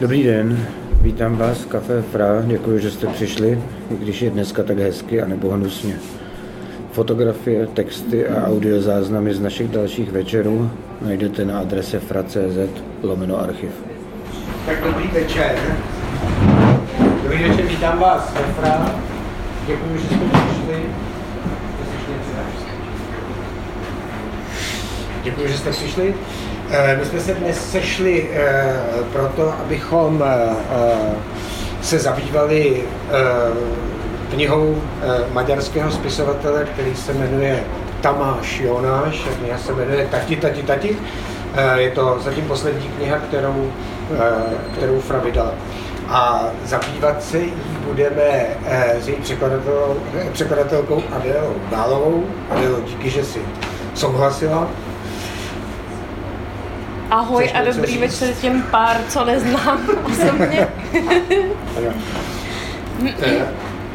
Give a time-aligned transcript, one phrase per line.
[0.00, 0.66] Dobrý den,
[1.00, 3.58] vítám vás v Café Fra, děkuji, že jste přišli,
[3.90, 5.96] i když je dneska tak hezky a nebo hnusně.
[6.92, 10.70] Fotografie, texty a audiozáznamy z našich dalších večerů
[11.00, 13.70] najdete na adrese fra.cz lomeno archiv.
[14.66, 15.58] Tak dobrý večer.
[17.22, 19.00] Dobrý večer, vítám vás ve Fra.
[19.66, 20.82] Děkuji, že jste přišli.
[25.22, 26.14] Děkuji, že jste přišli.
[26.76, 28.74] Eh, my jsme se dnes sešli eh,
[29.12, 30.56] proto, abychom eh,
[31.82, 32.82] se zabývali
[34.30, 34.82] knihou
[35.32, 37.64] maďarského spisovatele, který se jmenuje
[38.00, 40.96] Tamáš Jonáš, kniha se jmenuje Tati, Tati, Tati.
[41.76, 43.70] Je to zatím poslední kniha, kterou,
[44.76, 45.52] kterou Fra vydala.
[46.08, 47.52] A zabývat se jí
[47.84, 48.46] budeme
[49.00, 49.18] s její
[50.32, 52.24] překladatelkou Adélou Bálovou.
[52.50, 53.40] Adélo, díky, že si
[53.94, 54.68] souhlasila.
[57.14, 60.68] Ahoj a dobrý večer těm pár, co neznám osobně.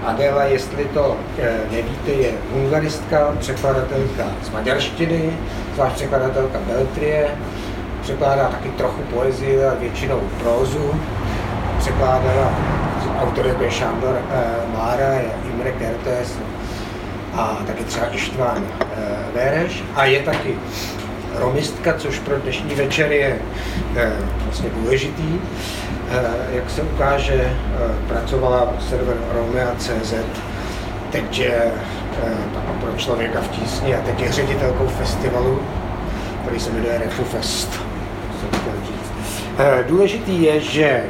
[0.06, 5.38] Adela, jestli to eh, nevíte, je hungaristka, překladatelka z maďarštiny,
[5.74, 7.28] zvlášť překladatelka Beltrie,
[8.02, 11.00] překládá taky trochu poezii a většinou prózu.
[11.80, 12.54] Překládala
[13.22, 15.22] autor jako je Šandor eh, Mára,
[15.54, 16.34] Imre Kertész
[17.36, 18.96] a taky třeba Ištván eh,
[19.36, 20.58] Vereš a je taky
[21.36, 23.38] romistka, což pro dnešní večer je
[23.96, 24.12] eh,
[24.44, 25.40] vlastně důležitý.
[26.12, 30.14] Eh, jak se ukáže, eh, pracovala server Romea.cz,
[31.12, 31.72] teď je
[32.82, 35.60] pro člověka v tísni a teď je ředitelkou festivalu,
[36.42, 37.82] který se jmenuje Refufest.
[39.88, 41.04] Důležitý je, že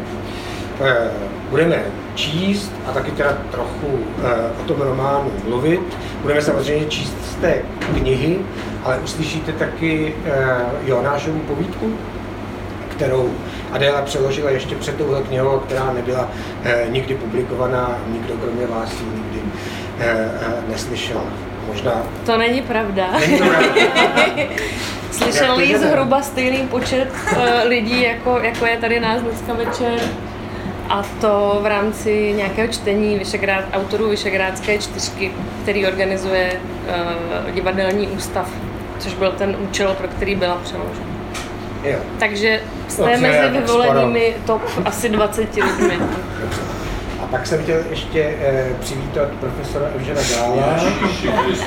[1.49, 1.83] budeme
[2.15, 3.99] číst a taky teda trochu
[4.61, 5.97] o tom románu mluvit.
[6.21, 7.61] Budeme samozřejmě číst z té
[7.93, 8.39] knihy,
[8.83, 11.93] ale uslyšíte taky uh, Jonášovu povídku,
[12.89, 13.33] kterou
[13.71, 19.07] Adéla přeložila ještě před touhle knihou, která nebyla uh, nikdy publikovaná, nikdo kromě vás ji
[19.21, 21.21] nikdy uh, neslyšel.
[21.67, 22.03] Možná...
[22.25, 23.07] To není pravda.
[23.19, 23.83] Není to pravda.
[25.11, 27.07] Slyšel jí zhruba stejný počet
[27.67, 29.99] lidí, jako, jako je tady nás dneska večer.
[30.89, 35.31] A to v rámci nějakého čtení Vyšegrád, autorů Vyšegrádské čtyřky,
[35.63, 38.49] který organizuje uh, divadelní ústav
[38.99, 41.09] což byl ten účel, pro který byla přeložena.
[41.83, 41.97] Jo.
[42.19, 45.99] Takže jste mezi vyvolenými top asi 20 lidmi.
[47.23, 50.79] A pak jsem chtěl ještě eh, přivítat profesora Evžena Gála,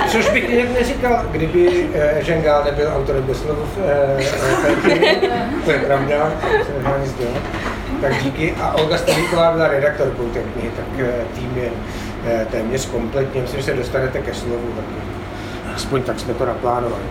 [0.09, 4.25] což bych jinak neříkal, kdyby eh, Evžen Gál nebyl autorem Beslovu eh,
[4.91, 7.25] eh, to je pravda, to se
[8.01, 8.55] Tak díky.
[8.61, 11.71] A Olga Stavíková byla redaktorkou té knihy, tak eh, tým je
[12.27, 13.43] eh, téměř kompletně.
[13.43, 15.22] Myslím, že se dostanete ke slovu taky.
[15.75, 17.03] Aspoň tak jsme to naplánovali.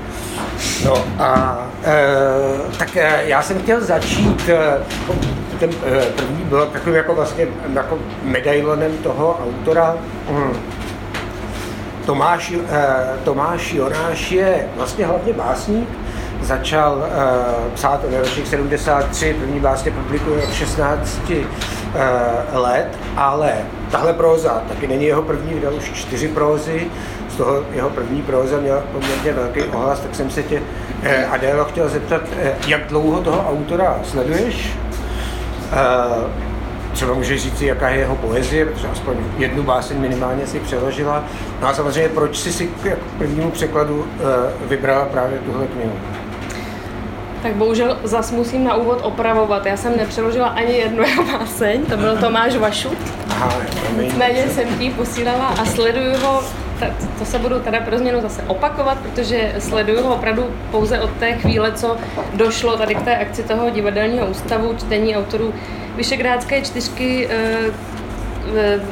[0.85, 4.77] No a e, tak e, já jsem chtěl začít, e,
[5.59, 9.95] ten e, první byl takovým jako vlastně jako medailonem toho autora.
[10.29, 10.53] Hmm.
[12.05, 12.85] Tomáš, e,
[13.23, 15.89] Tomáš Jonáš je vlastně hlavně básník,
[16.41, 21.45] začal uh, psát v ročník 73, první básně publikuje od 16 uh,
[22.53, 23.53] let, ale
[23.91, 26.87] tahle próza taky není jeho první, vydal už čtyři prózy,
[27.33, 30.61] z toho jeho první próza měla poměrně velký ohlas, tak jsem se tě,
[31.03, 34.73] eh, Adélo, chtěl zeptat, eh, jak dlouho toho autora sleduješ?
[35.73, 36.51] Eh,
[36.93, 41.23] třeba můžeš říct, jaká je jeho poezie, protože aspoň jednu báseň minimálně si přeložila.
[41.61, 44.23] No a samozřejmě, proč jsi si k prvnímu překladu eh,
[44.69, 45.91] vybrala právě tuhle knihu?
[47.43, 49.65] Tak bohužel zas musím na úvod opravovat.
[49.65, 52.89] Já jsem nepřeložila ani jednu jeho báseň, to byl Tomáš Vašu.
[54.01, 56.43] Nicméně jsem ti posílala a sleduju ho
[57.19, 61.33] to se budu teda pro změnu zase opakovat, protože sleduju ho opravdu pouze od té
[61.33, 61.97] chvíle, co
[62.33, 65.53] došlo tady k té akci toho divadelního ústavu, čtení autorů
[65.95, 67.71] Vyšegrádské čtyřky, eh,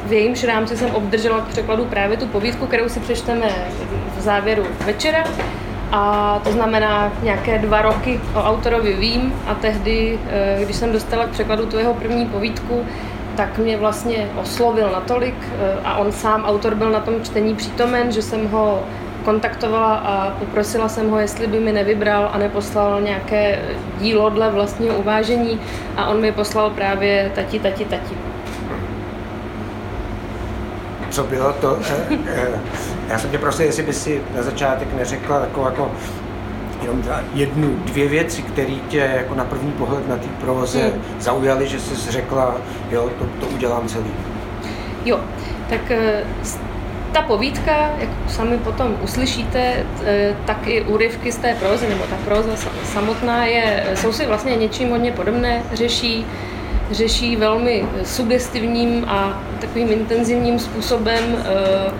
[0.06, 3.48] v jejímž rámci jsem obdržela k překladu právě tu povídku, kterou si přečteme
[4.18, 5.24] v závěru večera.
[5.92, 11.26] A to znamená, nějaké dva roky o autorovi vím a tehdy, eh, když jsem dostala
[11.26, 12.84] k překladu tu jeho první povídku,
[13.40, 18.12] tak mě vlastně oslovil natolik eh, a on sám, autor, byl na tom čtení přítomen,
[18.12, 18.82] že jsem ho
[19.24, 23.58] kontaktovala a poprosila jsem ho, jestli by mi nevybral a neposlal nějaké
[23.98, 25.60] dílo dle vlastního uvážení
[25.96, 28.14] a on mi poslal právě Tati, Tati, Tati.
[31.10, 31.78] Co bylo to?
[31.90, 32.48] Eh, eh,
[33.08, 35.90] já jsem tě prosil, jestli by si na začátek neřekla takovou jako
[36.82, 37.02] jenom
[37.34, 41.02] jednu, dvě věci, které tě jako na první pohled na té proze hmm.
[41.18, 42.56] zaujaly, že jsi řekla,
[42.90, 44.10] jo, to, to udělám celý.
[45.04, 45.20] Jo,
[45.68, 46.24] tak eh,
[47.12, 52.16] ta povídka, jak sami potom uslyšíte, eh, tak i úryvky z té prozy, nebo ta
[52.24, 52.50] proza
[52.84, 56.26] samotná je, jsou si vlastně něčím hodně podobné, řeší
[56.90, 61.92] řeší velmi sugestivním a takovým intenzivním způsobem eh,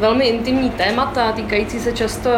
[0.00, 2.30] velmi intimní témata, týkající se často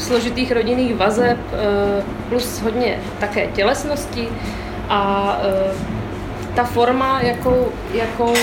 [0.00, 4.28] složitých rodinných vazeb, eh, plus hodně také tělesnosti.
[4.88, 5.36] A
[6.54, 8.34] ta forma, jakou, jakou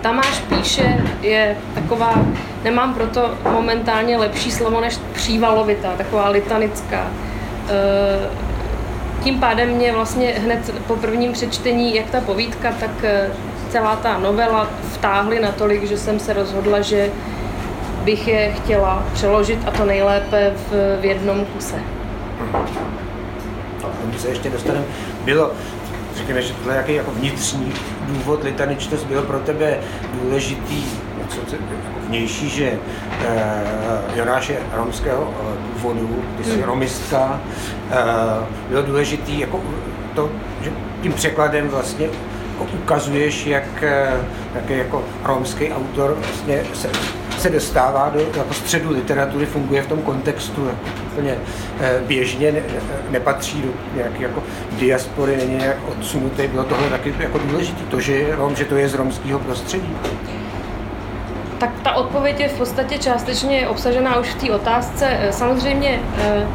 [0.00, 2.14] Tamáš píše, je taková,
[2.62, 7.06] nemám proto momentálně lepší slovo než přívalovitá, taková litanická
[9.24, 13.30] tím pádem mě vlastně hned po prvním přečtení, jak ta povídka, tak eh,
[13.68, 17.10] celá ta novela vtáhly natolik, že jsem se rozhodla, že
[18.04, 21.76] bych je chtěla přeložit a to nejlépe v, v jednom kuse.
[23.84, 24.84] A se ještě dostaneme.
[25.24, 25.50] Bylo,
[26.16, 27.72] řekněme, že tohle jaký jako vnitřní
[28.08, 29.78] důvod litaničnost byl pro tebe
[30.22, 30.84] důležitý,
[31.28, 31.56] co,
[32.08, 36.62] vnější, že uh, Jonáš je romského uh, původu, ty jsi hmm.
[36.62, 37.40] romistka,
[37.86, 39.60] uh, bylo důležité jako
[40.14, 40.30] to,
[40.62, 40.70] že
[41.02, 42.08] tím překladem vlastně
[42.52, 43.84] jako ukazuješ, jak,
[44.54, 46.90] jak jako romský autor vlastně se,
[47.44, 50.80] se dostává do jako středu literatury, funguje v tom kontextu jako
[51.12, 51.34] úplně
[52.06, 52.60] běžně, ne,
[53.10, 54.42] nepatří do nějaké jako
[54.72, 56.46] diaspory, není nějak odsunutý.
[56.46, 59.96] Bylo tohle taky jako důležité, to, že Rom, že to je z romského prostředí.
[61.58, 65.06] Tak ta odpověď je v podstatě částečně obsažená už v té otázce.
[65.10, 66.46] Eh, samozřejmě eh,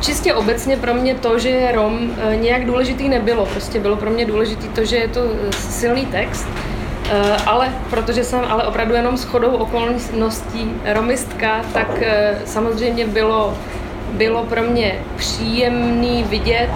[0.00, 3.46] čistě obecně pro mě to, že je Rom, eh, nějak důležitý nebylo.
[3.46, 5.20] Prostě bylo pro mě důležitý to, že je to
[5.50, 6.48] silný text,
[7.46, 11.88] ale protože jsem ale opravdu jenom s chodou okolností romistka, tak
[12.44, 13.54] samozřejmě bylo
[14.12, 16.70] bylo pro mě příjemný vidět,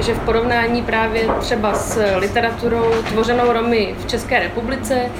[0.00, 5.10] že v porovnání právě třeba s literaturou tvořenou Romy v České republice,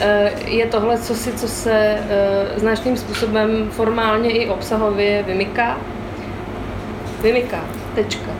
[0.00, 5.78] Eh, je tohle co si, co se eh, značným způsobem formálně i obsahově vymyká.
[7.22, 7.64] Vymyká.
[7.94, 8.30] Tečka.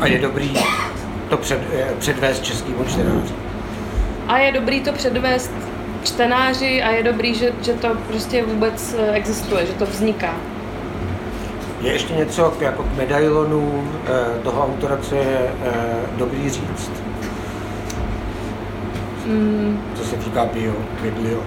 [0.00, 0.58] A je dobrý
[1.36, 3.34] to před, eh, předvést českým čtenáři.
[4.28, 5.50] A je dobrý to předvést
[6.04, 10.34] čtenáři a je dobrý, že, že to prostě vůbec existuje, že to vzniká.
[11.80, 13.88] Je ještě něco jako k medailonu
[14.42, 15.50] toho autora, co je
[16.16, 16.90] dobrý říct?
[19.26, 19.82] Mm.
[19.94, 20.72] Co se týká bio,
[21.02, 21.42] biblio.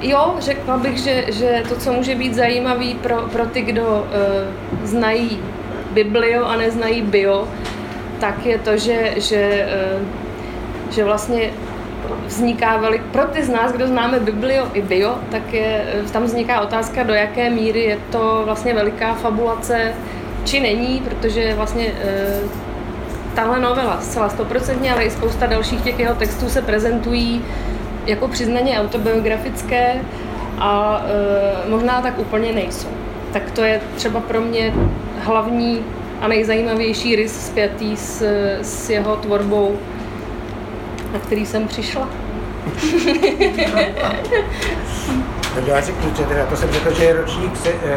[0.00, 4.86] Jo, řekla bych, že, že to, co může být zajímavý pro, pro ty, kdo uh,
[4.86, 5.40] znají
[5.90, 7.48] biblio a neznají bio,
[8.20, 10.06] tak je to, že, že, uh,
[10.90, 11.50] že vlastně
[12.26, 16.24] vzniká velik, pro ty z nás, kdo známe biblio i bio, tak je, eh, tam
[16.24, 19.94] vzniká otázka, do jaké míry je to vlastně veliká fabulace,
[20.44, 22.50] či není, protože vlastně uh,
[23.34, 27.44] tahle novela zcela stoprocentně, ale i spousta dalších těch jeho textů se prezentují
[28.06, 30.00] jako přiznaně autobiografické
[30.58, 31.02] a
[31.68, 32.88] možná tak úplně nejsou.
[33.32, 34.74] Tak to je třeba pro mě
[35.24, 35.84] hlavní
[36.20, 38.22] a nejzajímavější rys zpětý s,
[38.62, 39.78] s jeho tvorbou,
[41.12, 42.08] na který jsem přišla.
[45.66, 47.52] já řeknu, že teda to jsem řekl, že je ročník,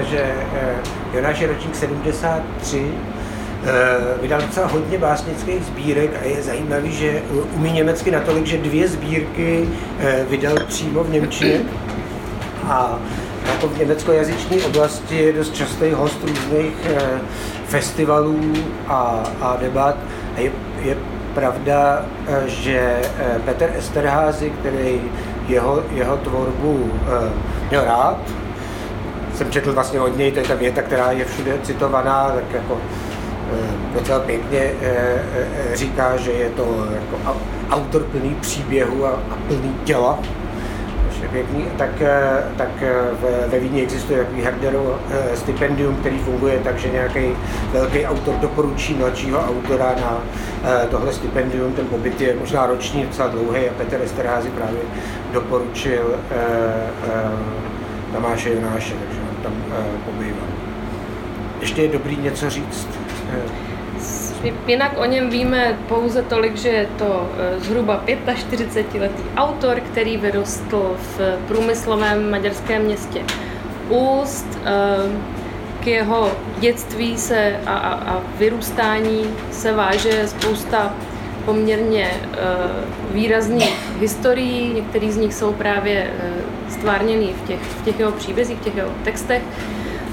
[0.10, 0.76] že e,
[1.14, 2.92] Jonáš je ročník 73,
[3.66, 7.22] Eh, vydal docela hodně básnických sbírek a je zajímavý, že
[7.56, 11.60] umí německy natolik, že dvě sbírky eh, vydal přímo v Němčině
[12.64, 13.00] a
[13.48, 17.20] jako v německojazyčné oblasti je dost častý host různých eh,
[17.66, 18.54] festivalů
[18.88, 19.96] a, a debat.
[20.36, 20.52] A je,
[20.82, 20.98] je
[21.34, 22.06] pravda,
[22.46, 23.02] že
[23.46, 25.02] Petr Esterházy, který
[25.48, 26.92] jeho, jeho tvorbu
[27.70, 28.18] měl rád,
[29.36, 32.78] jsem četl vlastně od něj, to je ta věta, která je všude citovaná, tak jako
[33.54, 37.38] Eh, docela pěkně eh, eh, říká, že je to jako
[37.70, 40.20] autor plný příběhu a, a plný těla.
[41.24, 41.66] Je pěkný.
[41.78, 41.90] Tak,
[42.58, 42.70] tak
[43.48, 45.00] ve Vídni existuje takový Herderov
[45.36, 47.26] stipendium, který funguje tak, že nějaký
[47.72, 50.24] velký autor doporučí mladšího autora na
[50.92, 51.74] tohle stipendium.
[51.74, 54.80] Ten pobyt je možná roční, docela dlouhý a Petr Esterházy právě
[55.34, 56.16] doporučil
[58.14, 59.54] Tamáše Jonáše, takže on tam
[60.06, 60.48] pobýval.
[61.62, 62.88] Ještě je dobrý něco říct
[64.68, 70.96] Jinak o něm víme pouze tolik, že je to eh, zhruba 45-letý autor, který vyrostl
[70.98, 73.22] v průmyslovém maďarském městě
[73.90, 74.60] Úst.
[74.66, 75.44] Eh,
[75.80, 80.94] k jeho dětství se a, a, a vyrůstání se váže spousta
[81.46, 86.14] poměrně uh, výrazných historií, některý z nich jsou právě
[86.70, 89.42] stvárněný v těch, v těch jeho příbězích, v těch jeho textech.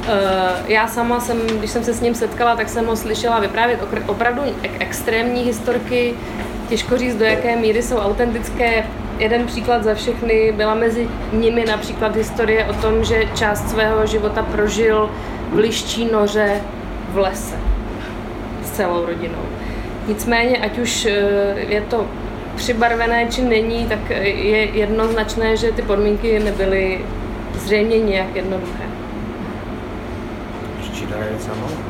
[0.08, 3.80] Eh, já sama jsem, když jsem se s ním setkala, tak jsem ho slyšela vyprávět
[4.06, 4.42] opravdu
[4.78, 6.14] extrémní historky.
[6.68, 8.84] Těžko říct, do jaké míry jsou autentické.
[9.18, 14.42] Jeden příklad za všechny byla mezi nimi například historie o tom, že část svého života
[14.42, 15.10] prožil
[15.50, 16.60] v liští noře
[17.12, 17.56] v lese
[18.72, 19.42] celou rodinou.
[20.08, 21.12] Nicméně, ať už eh,
[21.68, 22.06] je to
[22.56, 27.00] přibarvené či není, tak je jednoznačné, že ty podmínky nebyly
[27.54, 28.89] zřejmě nějak jednoduché.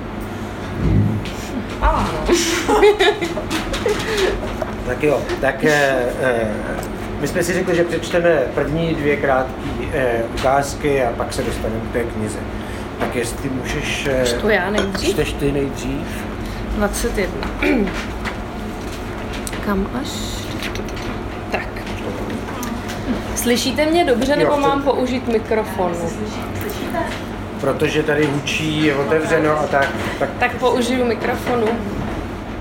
[4.87, 6.49] Tak jo, tak eh, eh,
[7.21, 9.53] my jsme si řekli, že přečteme první dvě krátké
[9.93, 12.39] eh, ukázky a pak se dostaneme k té knize.
[12.99, 14.09] Tak jestli můžeš...
[14.11, 15.11] Eh, Čtu já nejdřív?
[15.11, 16.07] Čteš ty nejdřív?
[16.77, 17.49] 21.
[19.67, 20.09] Kam až?
[21.51, 21.69] Tak.
[23.37, 25.93] Slyšíte mě dobře, nebo Jo, mám použít mikrofon?
[27.61, 29.89] Protože tady hučí, je otevřeno a tak,
[30.19, 31.67] tak Tak použiju mikrofonu.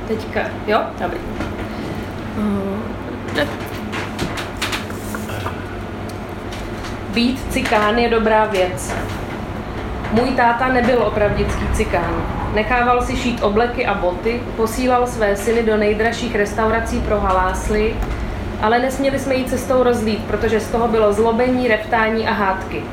[0.07, 0.79] Teďka, jo?
[1.01, 1.17] Dobrý.
[3.37, 3.47] Eh,
[7.13, 8.93] Být cikán je dobrá věc.
[10.11, 12.23] Můj táta nebyl opravdický cikán.
[12.53, 17.95] Nechával si šít obleky a boty, posílal své syny do nejdražších restaurací pro halásly,
[18.61, 22.83] ale nesměli jsme jít cestou rozlít, protože z toho bylo zlobení, reptání a hádky.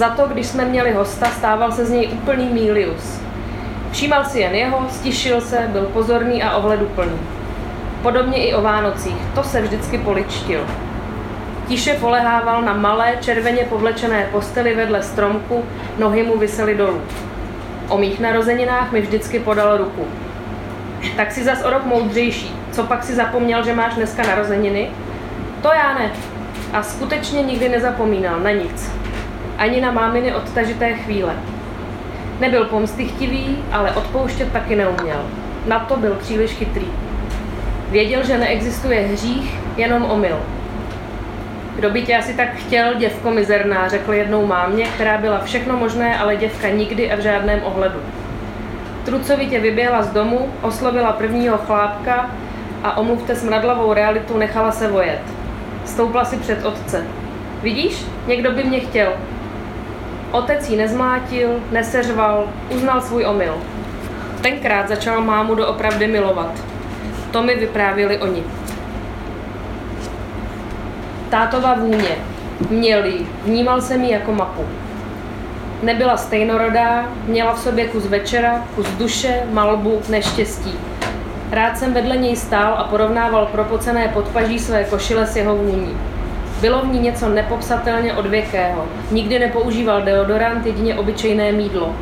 [0.00, 3.20] Za to, když jsme měli hosta, stával se z něj úplný mílius.
[3.92, 7.18] Všímal si jen jeho, stišil se, byl pozorný a ohleduplný.
[8.02, 10.66] Podobně i o Vánocích, to se vždycky poličtil.
[11.68, 15.64] Tiše polehával na malé, červeně povlečené posteli vedle stromku,
[15.98, 17.00] nohy mu visely dolů.
[17.88, 20.06] O mých narozeninách mi vždycky podal ruku.
[21.16, 22.54] Tak si zas o rok moudřejší.
[22.72, 24.90] Co pak si zapomněl, že máš dneska narozeniny?
[25.62, 26.10] To já ne.
[26.72, 28.99] A skutečně nikdy nezapomínal na nic.
[29.60, 31.34] Ani na máminy odtažité chvíle.
[32.40, 35.22] Nebyl pomstychtivý, ale odpouštět taky neuměl.
[35.66, 36.86] Na to byl příliš chytrý.
[37.90, 40.36] Věděl, že neexistuje hřích, jenom omyl.
[41.76, 46.18] Kdo by tě asi tak chtěl, děvko mizerná, řekl jednou mámě, která byla všechno možné,
[46.18, 47.98] ale děvka nikdy a v žádném ohledu.
[49.04, 52.30] Trucovitě vyběhla z domu, oslovila prvního chlápka
[52.82, 55.22] a omluvte smradlavou realitu nechala se vojet.
[55.84, 57.04] Stoupla si před otce.
[57.62, 59.12] Vidíš, někdo by mě chtěl.
[60.32, 63.54] Otec ji nezmlátil, neseřval, uznal svůj omyl.
[64.42, 66.64] Tenkrát začal mámu doopravdy milovat.
[67.30, 68.44] To mi vyprávěli oni.
[71.30, 72.16] Tátova vůně.
[72.70, 74.64] Měl ji, vnímal jsem ji jako mapu.
[75.82, 80.74] Nebyla stejnorodá, měla v sobě kus večera, kus duše, malbu, neštěstí.
[81.50, 85.96] Rád jsem vedle něj stál a porovnával propocené podpaží své košile s jeho vůní.
[86.60, 88.84] Bylo v ní něco nepopsatelně odvěkého.
[89.10, 91.94] Nikdy nepoužíval deodorant, jedině obyčejné mídlo.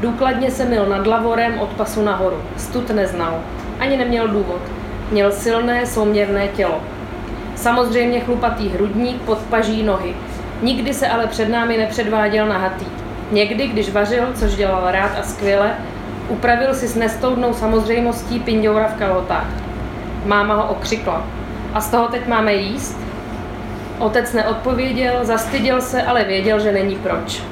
[0.00, 2.36] Důkladně se mil nad lavorem od pasu nahoru.
[2.56, 3.40] Stud neznal.
[3.80, 4.60] Ani neměl důvod.
[5.10, 6.80] Měl silné, souměrné tělo.
[7.54, 10.14] Samozřejmě chlupatý hrudník, podpaží nohy.
[10.62, 12.86] Nikdy se ale před námi nepředváděl nahatý.
[13.32, 15.70] Někdy, když vařil, což dělal rád a skvěle,
[16.28, 19.48] upravil si s nestoudnou samozřejmostí pindoura v kalotách.
[20.24, 21.26] Máma ho okřikla.
[21.74, 23.03] A z toho teď máme jíst?
[23.98, 27.42] Otec neodpověděl, zastyděl se, ale věděl, že není proč.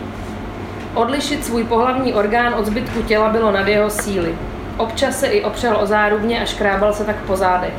[0.95, 4.35] Odlišit svůj pohlavní orgán od zbytku těla bylo nad jeho síly.
[4.77, 7.75] Občas se i opřel o zárubně a škrábal se tak po zádech.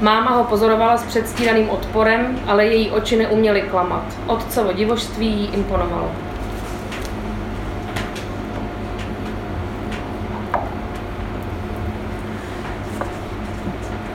[0.00, 4.04] Máma ho pozorovala s předstíraným odporem, ale její oči neuměly klamat.
[4.26, 6.12] Otcovo divožství jí imponovalo.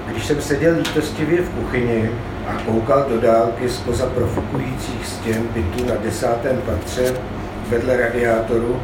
[0.08, 2.10] Když jsem seděl lítostivě v kuchyni
[2.48, 7.14] a koukal do dálky spoza profukujících stěn bytu na desátém patře
[7.70, 8.82] vedle radiátoru,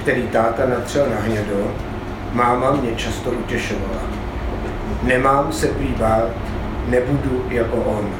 [0.00, 1.72] který táta natřel na hnědo,
[2.32, 4.02] máma mě často utěšovala.
[5.02, 5.94] Nemám se prý
[6.88, 8.10] nebudu jako on,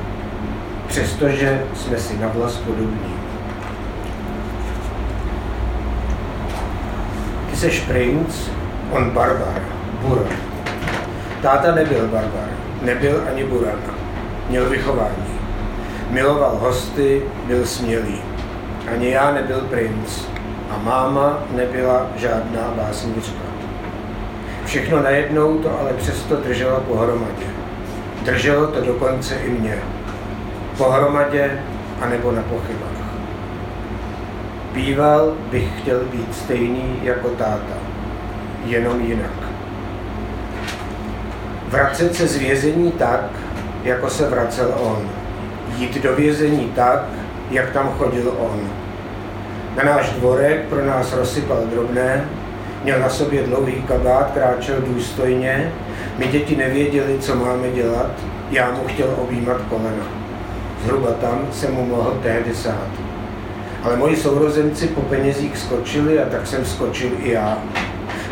[0.86, 3.14] přestože jsme si na vlas podobní.
[7.50, 8.34] Ty seš princ,
[8.90, 9.62] on barbar,
[10.00, 10.36] buran.
[11.42, 12.48] Táta nebyl barbar,
[12.82, 13.99] nebyl ani buran.
[14.50, 15.40] Měl vychování.
[16.10, 18.22] Miloval hosty, byl smělý.
[18.94, 20.24] Ani já nebyl princ.
[20.70, 23.42] A máma nebyla žádná básnička.
[24.64, 27.46] Všechno najednou to ale přesto drželo pohromadě.
[28.22, 29.78] Drželo to dokonce i mě.
[30.78, 31.60] Pohromadě
[32.00, 33.00] anebo na pochybách.
[34.72, 37.78] Býval bych chtěl být stejný jako táta,
[38.64, 39.50] jenom jinak.
[41.68, 43.24] Vracet se z vězení tak,
[43.84, 45.08] jako se vracel on.
[45.76, 47.04] Jít do vězení tak,
[47.50, 48.60] jak tam chodil on.
[49.76, 52.24] Na náš dvorek pro nás rozsypal drobné,
[52.84, 55.72] měl na sobě dlouhý kabát, kráčel důstojně,
[56.18, 58.10] my děti nevěděli, co máme dělat,
[58.50, 60.04] já mu chtěl objímat kolena.
[60.84, 62.88] Zhruba tam jsem mu mohl tehdy sát.
[63.82, 67.58] Ale moji sourozenci po penězích skočili a tak jsem skočil i já.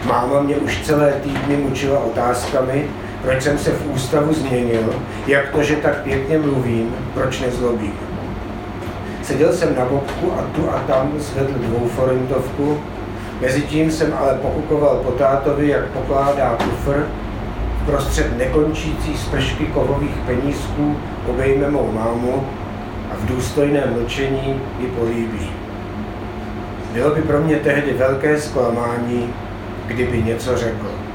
[0.05, 2.85] Máma mě už celé týdny mučila otázkami,
[3.28, 4.94] proč jsem se v ústavu změnil,
[5.26, 7.92] jak to, že tak pěkně mluvím, proč nezlobím.
[9.23, 12.80] Seděl jsem na bobku a tu a tam zvedl dvouforintovku,
[13.40, 17.06] Mezitím jsem ale pokukoval po tátovi, jak pokládá kufr,
[17.87, 22.47] prostřed nekončící spršky kovových penízků obejme mou mámu
[23.11, 25.50] a v důstojném mlčení ji políbí.
[26.92, 29.35] Bylo by pro mě tehdy velké zklamání,
[29.87, 31.07] kdyby něco řekl.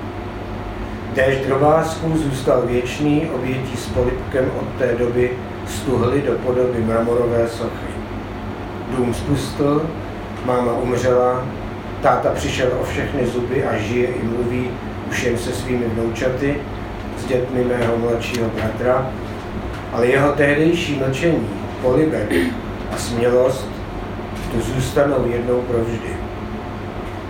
[1.15, 5.31] Déšť drobásků zůstal věčný, obětí s polipkem od té doby
[5.67, 7.93] stuhly do podoby mramorové sochy.
[8.97, 9.89] Dům spustl,
[10.45, 11.45] máma umřela,
[12.01, 14.69] táta přišel o všechny zuby a žije i mluví
[15.09, 16.55] už jen se svými vnoučaty,
[17.19, 19.11] s dětmi mého mladšího bratra,
[19.93, 21.47] ale jeho tehdejší mlčení,
[21.81, 22.33] polibek
[22.91, 23.67] a smělost
[24.51, 26.17] tu zůstanou jednou provždy.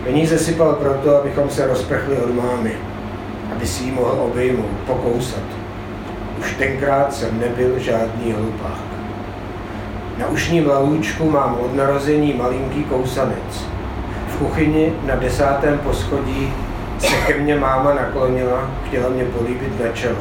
[0.04, 2.78] Peníze sypal proto, abychom se rozprchli od mámy,
[3.56, 5.44] aby si ji mohl obejmout, pokousat.
[6.40, 8.84] Už tenkrát jsem nebyl žádný hlupák.
[10.18, 13.66] Na ušním lalůčku mám od narození malinký kousanec.
[14.28, 16.54] V kuchyni na desátém poschodí
[17.00, 20.18] se ke mně máma naklonila, chtěla mě políbit na čelo,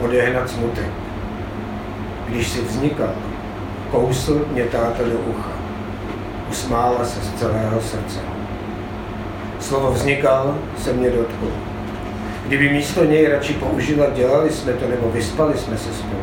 [0.00, 0.90] odehnat smutek.
[2.28, 3.14] Když si vznikal,
[3.90, 5.50] kousl mě táta do ucha.
[6.50, 8.18] Usmála se z celého srdce.
[9.60, 11.73] Slovo vznikal se mě dotklo.
[12.46, 16.22] Kdyby místo něj radši použila, dělali jsme to nebo vyspali jsme se spolu.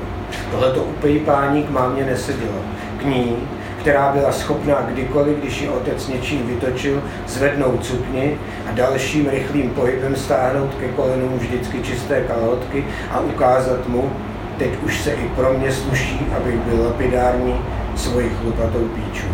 [0.51, 2.61] Tohleto upejpání k mámě nesedělo.
[2.99, 3.37] K ní,
[3.79, 8.37] která byla schopná kdykoliv, když ji otec něčím vytočil, zvednout cukni
[8.69, 14.11] a dalším rychlým pohybem stáhnout ke kolenům vždycky čisté kalhotky a ukázat mu,
[14.57, 17.61] teď už se i pro mě sluší, abych byl lapidární
[17.95, 19.27] svoji chlupatou píču.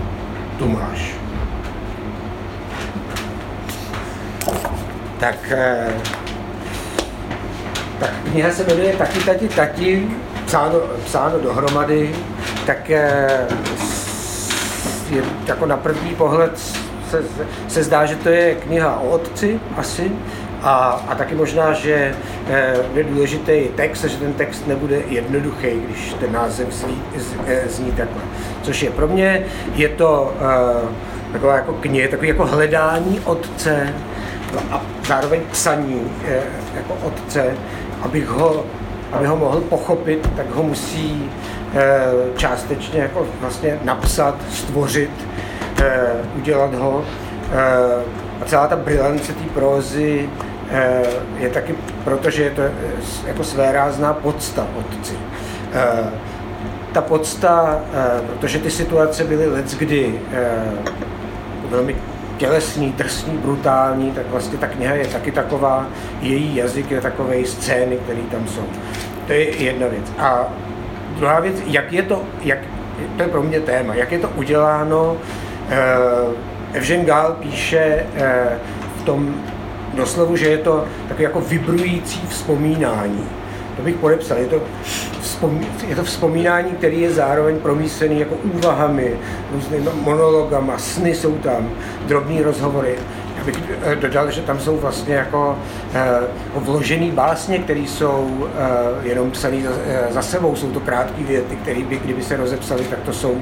[0.60, 1.16] Tu máš.
[5.20, 5.94] Tak, eh,
[8.00, 10.10] tak kniha se jmenuje Taky tati tati,
[10.46, 12.16] psáno, psáno dohromady,
[12.66, 13.48] tak eh,
[15.10, 16.60] je, jako na první pohled
[17.10, 17.24] se,
[17.68, 20.12] se zdá, že to je kniha o otci asi,
[20.62, 22.16] a, a taky možná, že
[22.50, 27.64] e, je důležitý text, že ten text nebude jednoduchý, když ten název zní, z, e,
[27.70, 28.22] zní takhle.
[28.62, 33.94] Což je pro mě, je to e, taková jako kniha, takový jako hledání otce
[34.72, 36.02] a zároveň psaní
[36.76, 37.54] jako otce,
[38.02, 38.66] abych ho,
[39.12, 41.30] aby ho mohl pochopit, tak ho musí
[41.76, 45.12] Eh, částečně jako vlastně napsat, stvořit,
[45.82, 47.04] eh, udělat ho.
[47.52, 48.04] Eh,
[48.42, 50.30] a celá ta brilance té prózy
[51.38, 52.62] je taky, protože je to
[53.28, 55.14] jako svérázná podsta otci.
[56.92, 57.80] Ta podsta,
[58.28, 60.20] protože ty situace byly let kdy
[61.70, 61.96] velmi
[62.38, 65.88] tělesný, drsný, brutální, tak vlastně ta kniha je taky taková,
[66.22, 68.64] její jazyk je takový scény, které tam jsou.
[69.28, 70.12] To je jedna věc.
[70.18, 70.48] A
[71.16, 72.60] druhá věc, jak je to, jak,
[73.18, 75.18] to je pro mě téma, jak je to uděláno.
[75.70, 75.78] Eh,
[76.74, 78.60] Evžen Gál píše eh,
[78.98, 79.36] v tom
[79.94, 83.30] doslovu, že je to takové jako vibrující vzpomínání.
[83.78, 84.38] To bych podepsal.
[84.38, 84.62] Je to,
[85.88, 89.14] je to vzpomínání, které je zároveň promísený jako úvahami,
[89.54, 91.70] různými monologama, sny jsou tam,
[92.08, 92.96] drobné rozhovory
[93.48, 95.58] bych eh, dodal, že tam jsou vlastně jako
[95.94, 96.06] eh,
[96.56, 99.72] vložený básně, které jsou eh, jenom psané za,
[100.10, 100.56] za sebou.
[100.56, 103.42] Jsou to krátké věty, které by, kdyby se rozepsaly, tak to jsou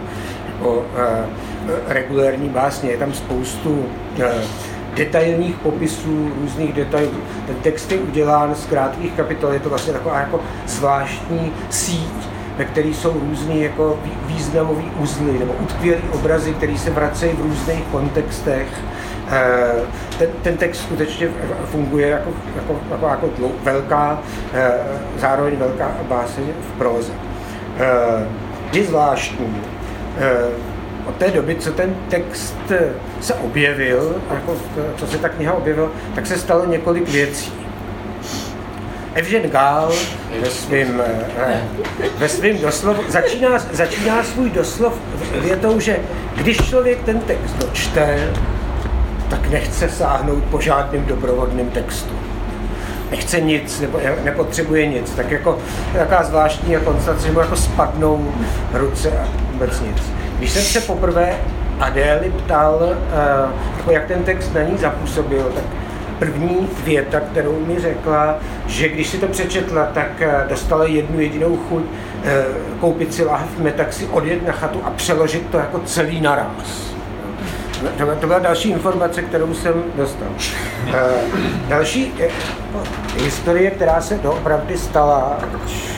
[0.57, 0.85] jako
[1.87, 2.91] regulérní básně.
[2.91, 3.85] Je tam spoustu
[4.95, 7.17] detailních popisů, různých detailů.
[7.47, 12.65] Ten text je udělán z krátkých kapitol, je to vlastně taková jako zvláštní síť, ve
[12.65, 18.67] které jsou různý jako významové uzly nebo utkvělé obrazy, které se vracejí v různých kontextech
[19.31, 19.81] Eh,
[20.17, 21.27] ten, ten text skutečně
[21.65, 24.19] funguje jako, jako, jako, jako dlou, velká,
[24.53, 24.71] eh,
[25.17, 27.13] zároveň velká báseň v próze.
[27.77, 28.27] Eh,
[28.73, 29.61] je zvláštní,
[31.05, 32.55] od té doby, co ten text
[33.21, 34.57] se objevil, jako,
[34.97, 37.53] co se ta kniha objevila, tak se stalo několik věcí.
[39.13, 39.93] Evžen Gál
[40.41, 41.01] ve svým,
[42.17, 44.93] ve svým doslov, začíná, začíná svůj doslov
[45.41, 45.97] větou, že
[46.35, 48.31] když člověk ten text dočte,
[49.29, 52.13] tak nechce sáhnout po žádném doprovodném textu.
[53.11, 55.11] Nechce nic, nebo nepotřebuje nic.
[55.11, 55.59] Tak jako
[55.93, 58.33] taková zvláštní konstatace, že mu jako spadnou
[58.73, 60.03] ruce a vůbec nic.
[60.37, 61.33] Když jsem se poprvé
[61.79, 65.63] Adély ptal, uh, jako jak ten text na ní zapůsobil, tak
[66.19, 71.57] první věta, kterou mi řekla, že když si to přečetla, tak uh, dostala jednu jedinou
[71.69, 71.89] chuť uh,
[72.79, 76.94] koupit si láhev metaxi, odjet na chatu a přeložit to jako celý naraz
[77.97, 80.27] to, to byla další informace, kterou jsem dostal.
[80.87, 80.93] Uh,
[81.67, 82.29] další je,
[83.23, 85.37] historie, která se doopravdy stala,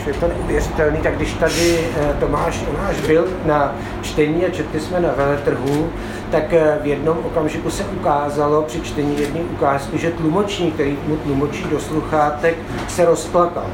[0.08, 5.00] je to neuvěřitelný, tak když tady uh, Tomáš, Tomáš byl na čtení a četli jsme
[5.00, 5.89] na veletrhu,
[6.32, 11.63] tak v jednom okamžiku se ukázalo při čtení jedné ukázky, že tlumočník, který mu tlumočí
[11.63, 12.56] do sluchátek,
[12.88, 13.65] se rozplakal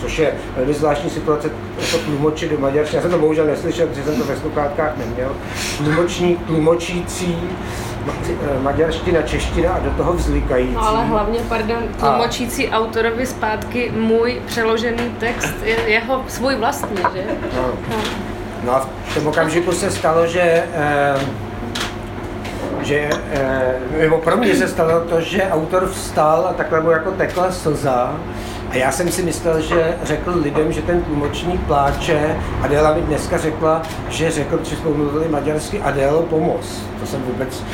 [0.00, 2.96] což je velmi zvláštní situace jako tlumočit do maďarštiny.
[2.96, 5.36] Já jsem to bohužel neslyšel, protože jsem to ve sluchátkách neměl.
[5.76, 7.36] Tlumočník, tlumočící,
[8.08, 10.74] eh, maďarština, čeština a do toho vzlikající.
[10.74, 12.78] No ale hlavně, pardon, tlumočící a...
[12.78, 17.24] autorovi zpátky můj přeložený text je jeho svůj vlastní, že?
[17.56, 17.62] No.
[17.90, 17.96] No.
[18.64, 21.20] no a v tom okamžiku se stalo, že eh,
[22.82, 27.10] že, eh, nebo pro mě se stalo to, že autor vstal a takhle mu jako
[27.10, 28.16] tekla slza
[28.70, 32.36] a já jsem si myslel, že řekl lidem, že ten tlumočník pláče.
[32.62, 36.82] Adela mi dneska řekla, že řekl, že jsme mluvili maďarsky Adélo pomoz.
[37.00, 37.64] To jsem vůbec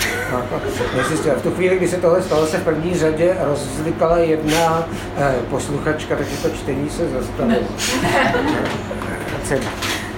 [0.97, 1.35] nezjistil.
[1.37, 6.17] V tu chvíli, kdy se tohle stalo, se v první řadě rozlikala jedna eh, posluchačka,
[6.17, 7.61] takže to čtení se zastavilo.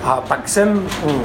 [0.03, 1.23] A pak jsem, hm,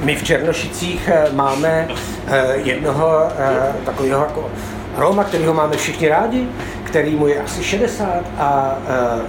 [0.00, 1.88] my v Černošicích eh, máme
[2.26, 4.50] eh, jednoho eh, takového jako
[4.96, 6.48] Roma, kterého máme všichni rádi,
[6.92, 8.78] který mu je asi 60 a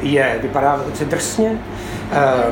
[0.02, 1.60] e, je, vypadá velice drsně,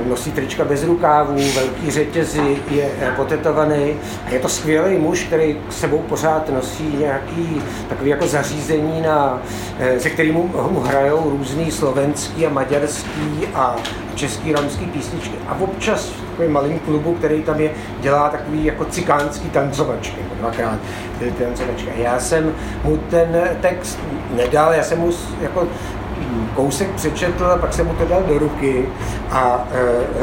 [0.05, 3.93] nosí trička bez rukávů, velký řetězy, je e, potetovaný
[4.25, 9.41] a je to skvělý muž, který s sebou pořád nosí nějaký takový jako zařízení, na,
[9.97, 13.75] se kterým mu, hrajou různý slovenský a maďarský a
[14.15, 15.35] český romský písničky.
[15.47, 20.79] A občas v takovém malém klubu, který tam je, dělá takový jako cikánský tancovačky, dvakrát
[21.19, 21.89] ty tancovačky.
[21.95, 23.99] Já jsem mu ten text
[24.35, 25.11] nedal, já jsem mu
[25.41, 25.67] jako
[26.55, 28.85] kousek přečetl a pak jsem mu to dal do ruky
[29.31, 29.67] a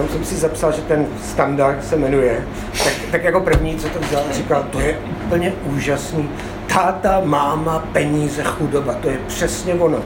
[0.01, 2.47] uh, jsem si zapsal, že ten standard se jmenuje.
[2.85, 6.29] Tak, tak jako první, co to vzal, říkal, to je úplně úžasný.
[6.67, 9.99] Táta, máma, peníze, chudoba, to je přesně ono.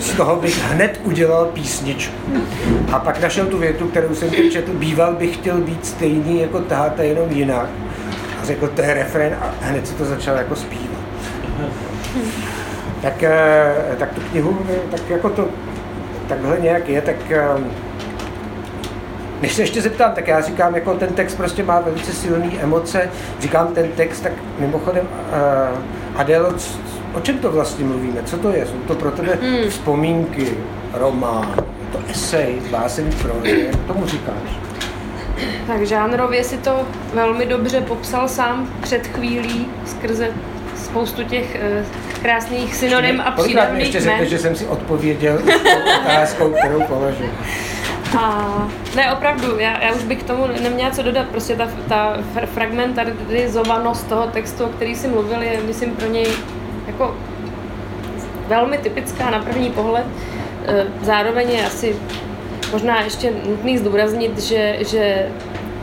[0.00, 2.14] Z toho bych hned udělal písničku.
[2.92, 6.60] A pak našel tu větu, kterou jsem teď četl, býval bych chtěl být stejný jako
[6.60, 7.68] táta, jenom jinak.
[8.42, 11.02] A řekl, to je refren a hned si to začal jako zpívat
[13.02, 14.58] tak, eh, tak tu knihu,
[14.90, 15.48] tak jako to
[16.28, 17.46] takhle nějak je, tak eh,
[19.42, 23.10] než se ještě zeptám, tak já říkám, jako ten text prostě má velice silné emoce.
[23.40, 26.54] Říkám ten text, tak mimochodem, uh, Adélo,
[27.14, 28.22] o čem to vlastně mluvíme?
[28.24, 28.66] Co to je?
[28.66, 29.70] Jsou to pro tebe hmm.
[29.70, 30.54] vzpomínky,
[30.92, 31.54] román,
[31.92, 34.60] to esej, báseň pro jak tomu říkáš?
[35.66, 40.28] Tak žánrově si to velmi dobře popsal sám před chvílí skrze
[40.82, 41.86] spoustu těch uh,
[42.22, 45.42] krásných synonym a přídavných ještě řekne, že jsem si odpověděl
[46.04, 47.28] otázkou, kterou položil.
[48.18, 52.18] A ne, opravdu, já, já už bych k tomu neměla co dodat, prostě ta, ta
[52.54, 56.26] fragmentarizovanost toho textu, o který jsi mluvil, je, myslím, pro něj
[56.86, 57.16] jako
[58.48, 60.06] velmi typická na první pohled.
[60.66, 61.96] E, zároveň je asi
[62.72, 65.28] možná ještě nutný zdůraznit, že, že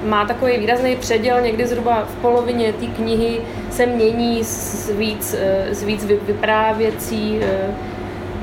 [0.04, 3.40] má takový výrazný předěl, někdy zhruba v polovině té knihy
[3.72, 7.76] se mění z víc, eh, z víc vyprávěcí, eh,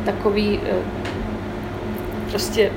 [0.04, 0.74] takový eh,
[2.30, 2.70] prostě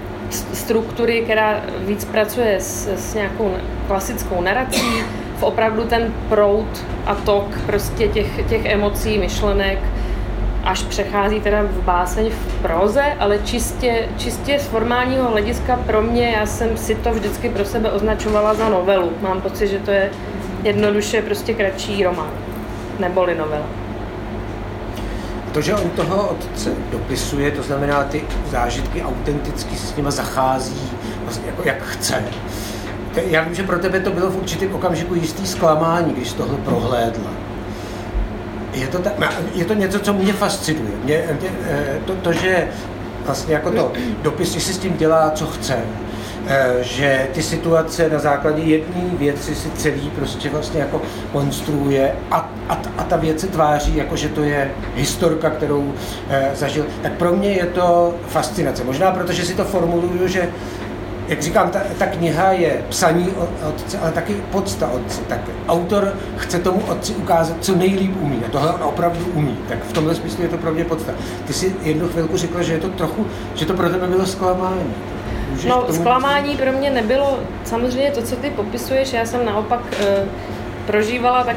[0.53, 3.51] struktury, která víc pracuje s, s nějakou
[3.87, 5.03] klasickou narací,
[5.37, 9.79] v opravdu ten prout a tok prostě těch, těch emocí, myšlenek,
[10.63, 16.29] až přechází teda v báseň v proze, ale čistě, čistě z formálního hlediska pro mě,
[16.29, 19.11] já jsem si to vždycky pro sebe označovala za novelu.
[19.21, 20.11] Mám pocit, že to je
[20.63, 22.31] jednoduše prostě kratší román,
[22.99, 23.65] neboli novela.
[25.53, 30.91] To, že on toho otce dopisuje, to znamená ty zážitky autenticky s nima zachází
[31.23, 32.23] vlastně jako jak chce.
[33.15, 37.48] Já vím, že pro tebe to bylo v určitém okamžiku jistý zklamání, když tohle prohlédla
[38.73, 39.13] je to, tak,
[39.53, 40.91] je to něco, co mě fascinuje.
[41.03, 42.67] Mě, mě, eh, to, to, že
[43.25, 45.77] vlastně jako to dopis, si s tím dělá, co chce,
[46.47, 51.01] eh, že ty situace na základě jedné věci si celý prostě vlastně jako
[51.31, 55.93] konstruuje a, a, a ta věc se tváří, jako že to je historka, kterou
[56.29, 56.85] eh, zažil.
[57.01, 58.83] Tak pro mě je to fascinace.
[58.83, 60.49] Možná protože si to formuluju, že
[61.29, 63.33] jak říkám, ta, ta kniha je psaní
[63.69, 65.21] otce, ale taky podsta otce.
[65.27, 68.41] Tak autor chce tomu otci ukázat, co nejlíp umí.
[68.47, 69.57] A tohle on opravdu umí.
[69.69, 71.11] Tak v tomhle smyslu je to pro mě podsta.
[71.47, 74.93] Ty si jednu chvilku řekla, že je to trochu, že to pro tebe bylo zklamání.
[75.49, 79.13] Můžeš no, zklamání pro mě nebylo samozřejmě to, co ty popisuješ.
[79.13, 80.25] Já jsem naopak e,
[80.87, 81.55] prožívala tak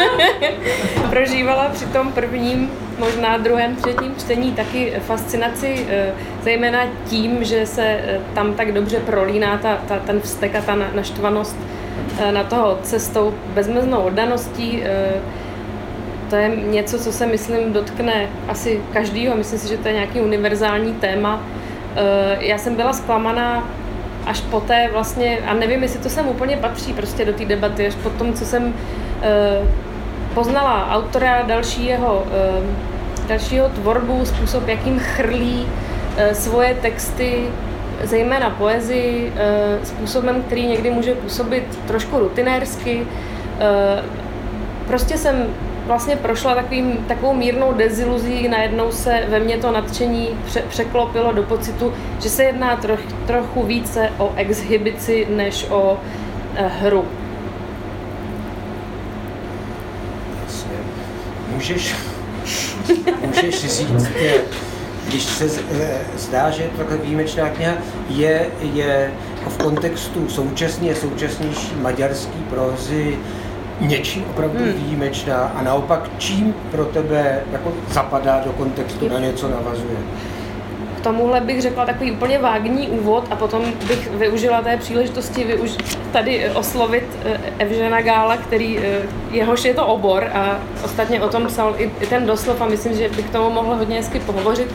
[1.10, 7.82] prožívala při tom prvním možná druhém, třetím čtení taky fascinaci, eh, zejména tím, že se
[7.82, 11.56] eh, tam tak dobře prolíná ta, ta, ten vztek a ta naštvanost
[12.18, 14.82] eh, na toho cestou bezmeznou oddaností.
[16.30, 19.36] to je něco, co se, myslím, dotkne asi každýho.
[19.36, 21.42] Myslím si, že to je nějaký univerzální téma.
[22.38, 23.68] Já jsem byla zklamaná
[24.26, 27.94] až poté vlastně, a nevím, jestli to sem úplně patří prostě do té debaty, až
[27.94, 28.74] po tom, co jsem
[30.34, 32.24] poznala autora dalšího,
[33.28, 35.66] dalšího tvorbu, způsob, jakým chrlí
[36.32, 37.46] svoje texty,
[38.02, 39.32] zejména poezii,
[39.82, 43.06] způsobem, který někdy může působit trošku rutinérsky.
[44.86, 45.46] Prostě jsem
[45.86, 51.42] vlastně prošla takovým, takovou mírnou deziluzí, najednou se ve mně to nadšení pře- překlopilo do
[51.42, 51.92] pocitu,
[52.22, 55.98] že se jedná troch, trochu více o exhibici než o
[56.56, 57.04] eh, hru.
[61.54, 61.94] Můžeš,
[63.26, 64.06] můžeš říct,
[65.08, 65.44] když se
[65.80, 67.74] eh, zdá, že je takhle výjimečná kniha,
[68.08, 69.10] je, je
[69.48, 73.18] v kontextu současně současnější maďarský prozy
[73.80, 74.72] něčím opravdu hmm.
[74.72, 79.96] výjimečná a naopak čím pro tebe jako zapadá do kontextu, na něco navazuje?
[81.04, 86.50] Tomuhle bych řekla takový úplně vágní úvod a potom bych využila té příležitosti využ- tady
[86.50, 88.98] oslovit eh, Evžena Gála, který, eh,
[89.30, 93.08] jehož je to obor a ostatně o tom psal i ten doslov a myslím, že
[93.08, 94.74] by k tomu mohl hodně hezky pohovořit.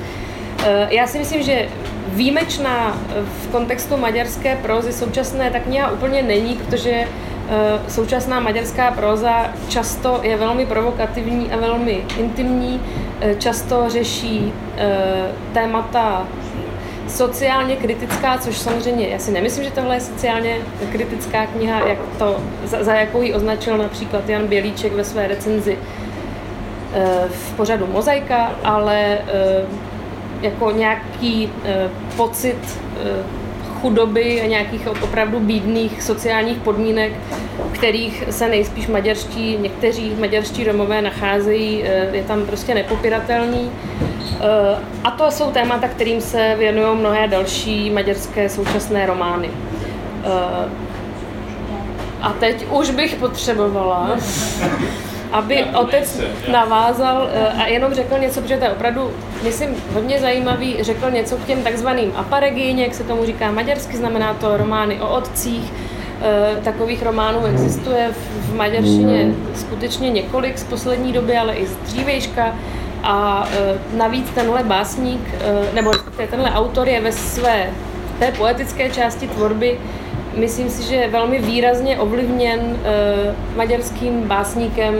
[0.63, 1.68] Eh, já si myslím, že
[2.08, 2.98] výjimečná
[3.44, 7.38] v kontextu maďarské prózy současné ta kniha úplně není, protože Eh,
[7.88, 12.81] současná maďarská próza často je velmi provokativní a velmi intimní,
[13.21, 16.27] eh, často řeší eh, témata
[17.07, 20.57] sociálně kritická, což samozřejmě, já si nemyslím, že tohle je sociálně
[20.91, 25.77] kritická kniha, jak to, za, za jakou ji označil například Jan Bělíček ve své recenzi
[27.29, 29.17] v pořadu Mozaika, ale
[30.41, 31.49] jako nějaký
[32.17, 32.79] pocit
[33.82, 37.13] chudoby a nějakých opravdu bídných sociálních podmínek,
[37.70, 43.72] v kterých se nejspíš maďarští, někteří maďarští Romové nacházejí, eh, je tam prostě nepopiratelný.
[44.42, 49.50] Eh, a to jsou témata, kterým se věnují mnohé další maďarské současné romány.
[50.24, 50.70] Eh,
[52.22, 54.18] a teď už bych potřebovala
[55.32, 59.12] aby otec navázal eh, a jenom řekl něco, protože to je opravdu,
[59.44, 64.34] myslím, hodně zajímavý, řekl něco k těm takzvaným aparegíně, jak se tomu říká maďarsky, znamená
[64.34, 65.74] to romány o otcích,
[66.22, 68.10] eh, takových románů existuje
[68.42, 72.56] v maďarštině skutečně několik z poslední doby, ale i z dřívejška.
[73.04, 75.22] A eh, navíc tenhle básník,
[75.74, 75.92] nebo
[76.30, 77.70] tenhle autor je ve své
[78.20, 79.80] té poetické části tvorby
[80.36, 84.94] myslím si, že je velmi výrazně ovlivněn uh, maďarským básníkem,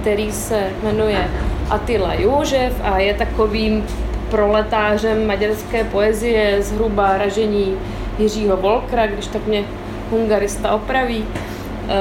[0.00, 1.30] který se jmenuje
[1.70, 3.86] Attila Jožev a je takovým
[4.30, 7.76] proletářem maďarské poezie zhruba ražení
[8.18, 9.64] Jiřího Volkra, když tak mě
[10.10, 11.18] hungarista opraví.
[11.18, 11.92] Uh,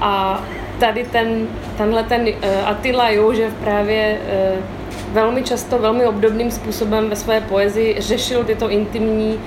[0.00, 0.44] a
[0.80, 1.46] tady ten,
[1.78, 4.18] tenhle ten uh, Attila Jožev právě
[4.54, 4.64] uh,
[5.12, 9.40] velmi často, velmi obdobným způsobem ve své poezii řešil tyto intimní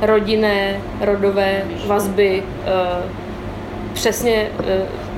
[0.00, 3.10] rodinné, rodové vazby uh,
[3.92, 4.66] přesně uh,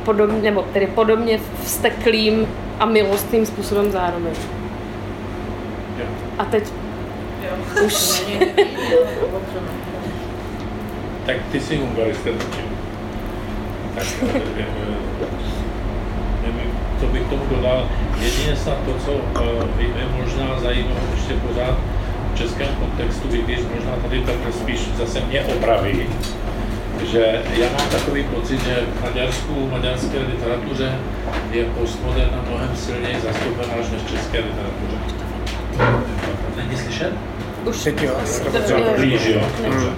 [0.05, 2.47] podobně, nebo tedy podobně vzteklým
[2.79, 4.33] a milostným způsobem zároveň.
[6.39, 6.65] A teď
[7.85, 8.23] už...
[11.27, 12.31] tak ty jsi hungarista
[13.95, 14.67] Tak eh,
[16.43, 17.89] nevím, co bych tomu dodal.
[18.21, 19.11] Jedině snad to, co
[19.79, 21.79] je možná zajímavé ještě pořád
[22.39, 26.07] českém kontextu, i když možná tady takhle spíš zase mě opraví,
[27.13, 30.99] že já mám takový pocit, že v Maďarsku, v maďarské literatuře
[31.51, 34.97] je postmoderna mnohem silněji zastoupená než v české literatuře.
[36.57, 37.13] Není slyšet?
[37.65, 38.15] Už teď jo.
[38.97, 39.41] Blíž, jo.
[39.65, 39.89] Dobře.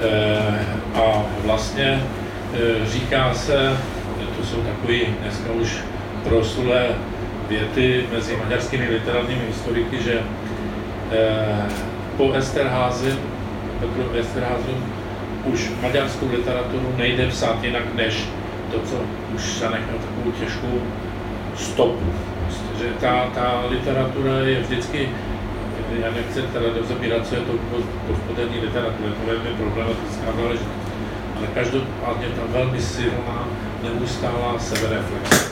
[0.00, 2.02] E, a vlastně
[2.54, 3.76] e, říká se,
[4.38, 5.76] to jsou takový dneska už
[6.24, 6.86] proslulé
[7.48, 10.47] věty mezi maďarskými literárními historiky, že Eh,
[12.16, 13.16] po Esterházy,
[13.80, 14.74] Petru Esterházy,
[15.44, 18.24] už maďarskou literaturu nejde psát jinak než
[18.72, 18.96] to, co
[19.34, 20.80] už zanechal takovou těžkou
[21.56, 22.12] stopu.
[22.44, 25.08] Prostě, že ta, ta literatura je vždycky,
[26.00, 27.52] já nechci teda rozebírat, co je to
[28.08, 30.68] gospodarní literatura, to je velmi problematická záležitost,
[31.36, 33.48] ale každopádně ta velmi silná,
[33.82, 35.50] neustálá sebereflexe.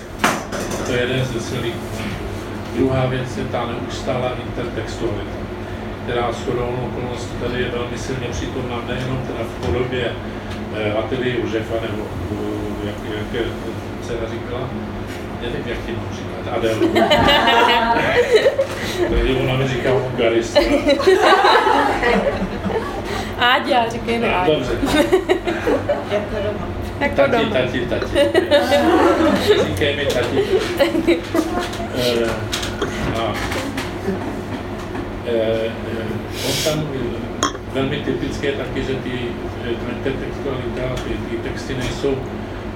[0.87, 1.75] To je jeden z silných
[2.77, 5.46] Druhá věc je ta neustálá intertextualita
[6.07, 10.13] která s okolností tady je velmi silně přítomná nejenom teda v podobě
[10.77, 12.95] eh, Atily Užefa, nebo eh, jak,
[13.33, 13.45] jak
[14.03, 14.71] dcera říkala,
[15.43, 16.77] nevím, jak ti mám říkat, Adel.
[19.11, 20.61] Takže ona mi říká hungarista.
[23.39, 24.55] Áďa, říkej mi Áďa.
[24.55, 24.73] Dobře.
[26.11, 26.67] Jako doma.
[27.01, 27.51] Jako tati, doma.
[27.57, 28.07] tati, tati.
[29.67, 30.45] Říkej mi tati.
[31.99, 32.31] Eh,
[33.17, 33.35] a,
[35.27, 35.96] on
[36.65, 36.83] tam
[37.75, 39.11] velmi typické taky, že ty
[39.97, 42.15] intertextualita, ty, ty texty nejsou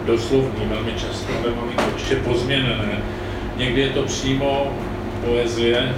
[0.06, 2.98] doslovní velmi často, ale máme to ještě pozměněné.
[3.56, 4.72] Někdy je to přímo
[5.24, 5.94] poezie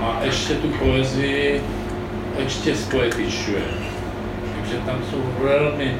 [0.00, 1.62] a ještě tu poezii
[2.44, 3.62] ještě spoetičuje.
[4.56, 5.94] Takže tam jsou velmi,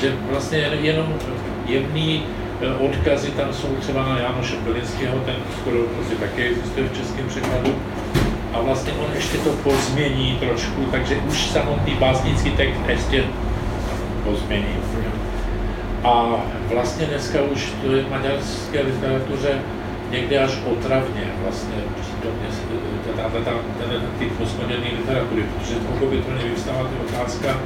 [0.00, 1.14] že vlastně jen- jenom
[1.66, 2.22] jemný
[2.62, 7.28] eh, odkazy tam jsou třeba na Jánoše Pilinského, ten skoro prostě také existuje v českém
[7.28, 7.74] překladu.
[8.52, 13.24] A vlastně on ještě to pozmění trošku, takže už samotný básnický text ještě
[14.24, 14.76] pozmění.
[16.04, 16.36] A
[16.72, 19.58] vlastně dneska už to je v maďarské literatuře
[20.10, 22.48] někdy až otravně vlastně přítomně
[23.78, 27.60] ten typ postmoderní literatury, protože pochopitelně vyvstává ta otázka,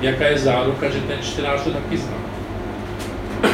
[0.00, 2.16] jaká je záruka, že ten čtenář to taky zná.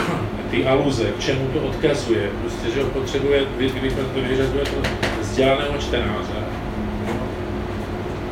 [0.50, 4.88] Ty aluze, k čemu to odkazuje, prostě, že ho potřebuje, vy, vy, vy, vyřazuje to
[5.20, 6.43] vzdělaného čtenáře.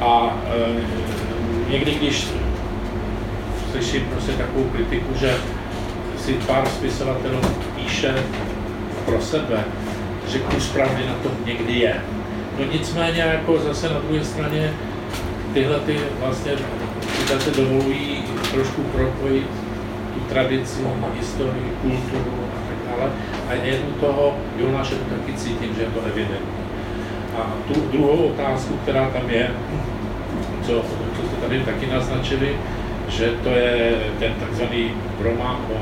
[0.02, 2.28] A e, někdy, když
[3.72, 5.34] slyším prostě takovou kritiku, že
[6.18, 7.40] si pár spisovatelů
[7.76, 8.14] píše
[9.04, 9.64] pro sebe,
[10.28, 12.02] že kus pravdy na tom někdy je.
[12.58, 14.72] No nicméně jako zase na druhé straně
[15.54, 16.52] tyhle ty vlastně
[17.44, 19.46] ty dovolují trošku propojit
[20.14, 20.80] tu tradici,
[21.18, 23.10] historii, kulturu a tak dále.
[23.48, 26.62] A je u toho Jonáše to taky cítím, že je to evidentní.
[27.36, 29.50] A tu druhou otázku, která tam je,
[30.66, 30.72] co,
[31.16, 32.56] co jste tady taky naznačili,
[33.08, 35.78] že to je ten takzvaný román o,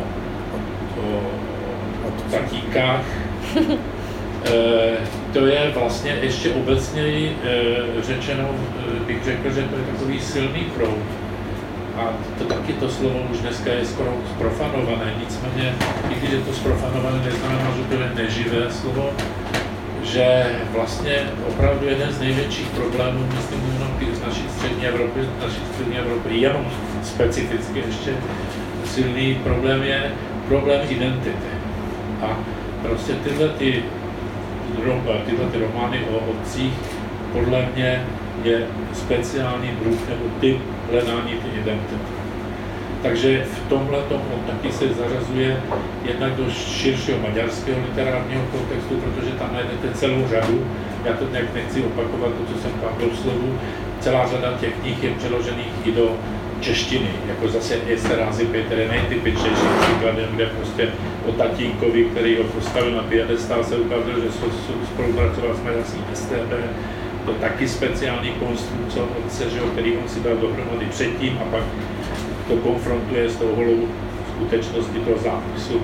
[1.00, 1.20] o,
[2.08, 3.04] o tatíkách.
[4.44, 4.96] E,
[5.32, 10.60] to je vlastně ještě obecněji e, řečeno, e, bych řekl, že to je takový silný
[10.74, 10.98] proud.
[11.96, 15.74] A to taky to slovo už dneska je skoro sprofanované, nicméně,
[16.10, 19.10] i když je to sprofanované, neznamená, že to je neživé slovo,
[20.02, 25.98] že vlastně opravdu jeden z největších problémů, myslím, jenom ty naší střední Evropy, naší střední
[25.98, 26.66] Evropy, jenom
[27.02, 28.10] specificky ještě
[28.84, 30.12] silný problém je
[30.48, 31.50] problém identity.
[32.22, 32.38] A
[32.82, 33.82] prostě tyhle ty,
[34.86, 36.72] ro- tyhle ty romány o otcích
[37.32, 38.04] podle mě
[38.44, 40.58] je speciální druh nebo typ
[40.90, 42.10] hledání ty identity.
[43.02, 45.60] Takže v tomhle on taky se zařazuje
[46.04, 50.66] jednak do širšího maďarského literárního kontextu, protože tam najdete celou řadu,
[51.04, 53.58] já to nějak nechci opakovat, to, co jsem tam byl slovu,
[54.00, 56.16] celá řada těch knih je přeložených i do
[56.60, 60.88] češtiny, jako zase Esterházy Petr je nejtypičnějším příkladem, kde prostě
[61.26, 66.52] o tatínkovi, který ho postavil na piedestál, se ukázalo, že spolu- spolupracoval s maďarským STB,
[67.26, 71.62] to taky speciální konstrukce otce, že který on si dal dohromady předtím a pak
[72.48, 73.88] to konfrontuje s tou holou
[74.34, 75.82] skutečností toho zápisu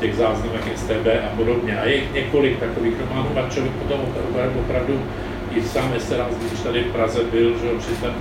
[0.00, 1.80] těch záznamech STB a podobně.
[1.80, 4.00] A je několik takových románů a člověk potom
[4.64, 5.00] opravdu
[5.50, 8.14] i sám Esteras, když tady v Praze byl, že při ten,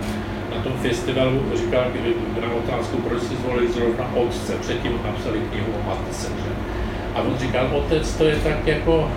[0.56, 1.86] na tom festivalu říkal
[2.42, 6.28] na otázku, proč si zvolili zrovna otce, předtím napsali knihu o matce.
[6.28, 6.52] Že?
[7.16, 9.12] A on říkal, otec to je tak jako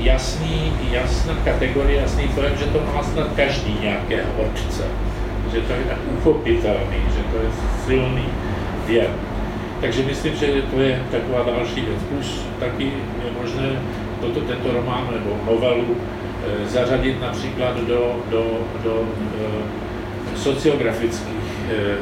[0.00, 4.84] jasný, jasná kategorie, jasný pojem, že to má snad každý nějakého otce.
[5.52, 7.50] Že to je tak uchopitelný, že to je
[7.86, 8.24] silný
[8.86, 9.10] věm.
[9.80, 11.98] Takže myslím, že to je taková další věc.
[12.08, 12.84] Plus taky
[13.24, 13.82] je možné
[14.20, 16.21] toto, tento román nebo novelu eh,
[16.66, 19.02] zařadit například do, do, do
[19.40, 21.96] eh, sociografických eh,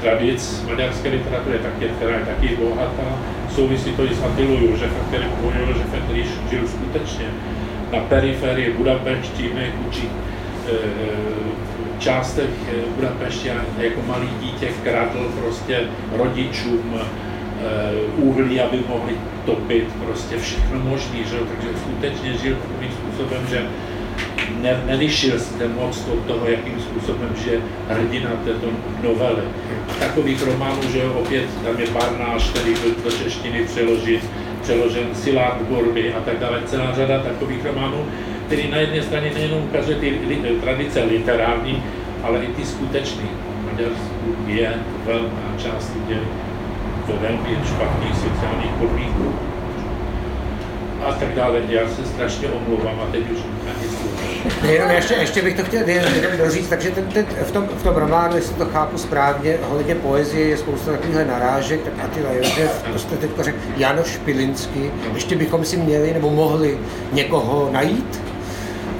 [0.00, 3.18] tradic maďarské literatury, taky, která je taky bohatá.
[3.54, 7.26] Souvisí to i s Attilou Jožefem, který původil Jožefem, který žil skutečně
[7.92, 10.10] na periferii Budapešti, nejchudších
[11.98, 15.80] částech eh, Budapešti jako malý dítě kradl prostě
[16.16, 17.04] rodičům eh,
[18.16, 19.14] uhlí, aby mohli
[19.46, 23.66] topit, prostě všechno možný, že takže skutečně žil takovým způsobem, že
[24.62, 28.66] ne, nelišil ten moc od toho, jakým způsobem žije hrdina této
[29.02, 29.42] novely.
[30.00, 34.24] Takových románů, že opět tam je Barnáš, který byl do češtiny přeložit,
[34.62, 38.04] přeložen Szilárd Gorby a tak dále, celá řada takových románů,
[38.46, 41.82] který na jedné straně nejenom ukazuje ty li, tradice literární,
[42.22, 43.28] ale i ty skutečný.
[43.64, 44.74] Maďarsku je
[45.06, 46.20] velká část lidí
[47.06, 49.54] ve velmi špatných sociálních podmínkách
[51.08, 51.60] a tak dále.
[51.68, 54.70] Já se strašně omlouvám a teď už ani sluchám.
[54.70, 57.82] Jenom ještě, ještě bych to chtěl jen, jenom doříct, takže ten, ten, v, tom, v
[57.82, 62.84] tom románu, jestli to chápu správně, ohledně poezie je spousta takovýchhle narážek, tak Attila Josef,
[62.92, 66.78] to jste teď řekl, Janoš Pilinský, ještě bychom si měli nebo mohli
[67.12, 68.20] někoho najít?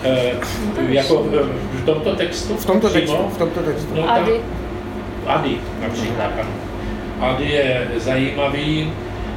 [0.05, 0.31] E,
[0.89, 1.43] jako e,
[1.79, 2.57] v tomto textu?
[2.57, 3.01] V tomto přímo?
[3.07, 3.95] textu, v tomto textu.
[3.95, 4.41] No, A tam- vy?
[5.27, 6.64] Ady například, ano.
[7.21, 8.93] Ady je zajímavý,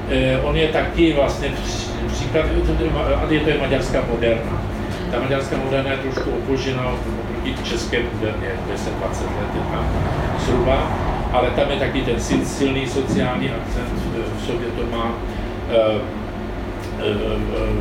[0.09, 1.51] eh, on je taky vlastně
[2.11, 2.45] příklad,
[3.23, 4.61] Ady to je maďarská moderna.
[5.11, 9.89] Ta maďarská moderna je trošku opožena oproti české moderně, 10-20 let je tam
[10.39, 10.91] zhruba,
[11.32, 13.89] ale tam je taky ten silný sociální akcent,
[14.41, 15.13] v sobě to má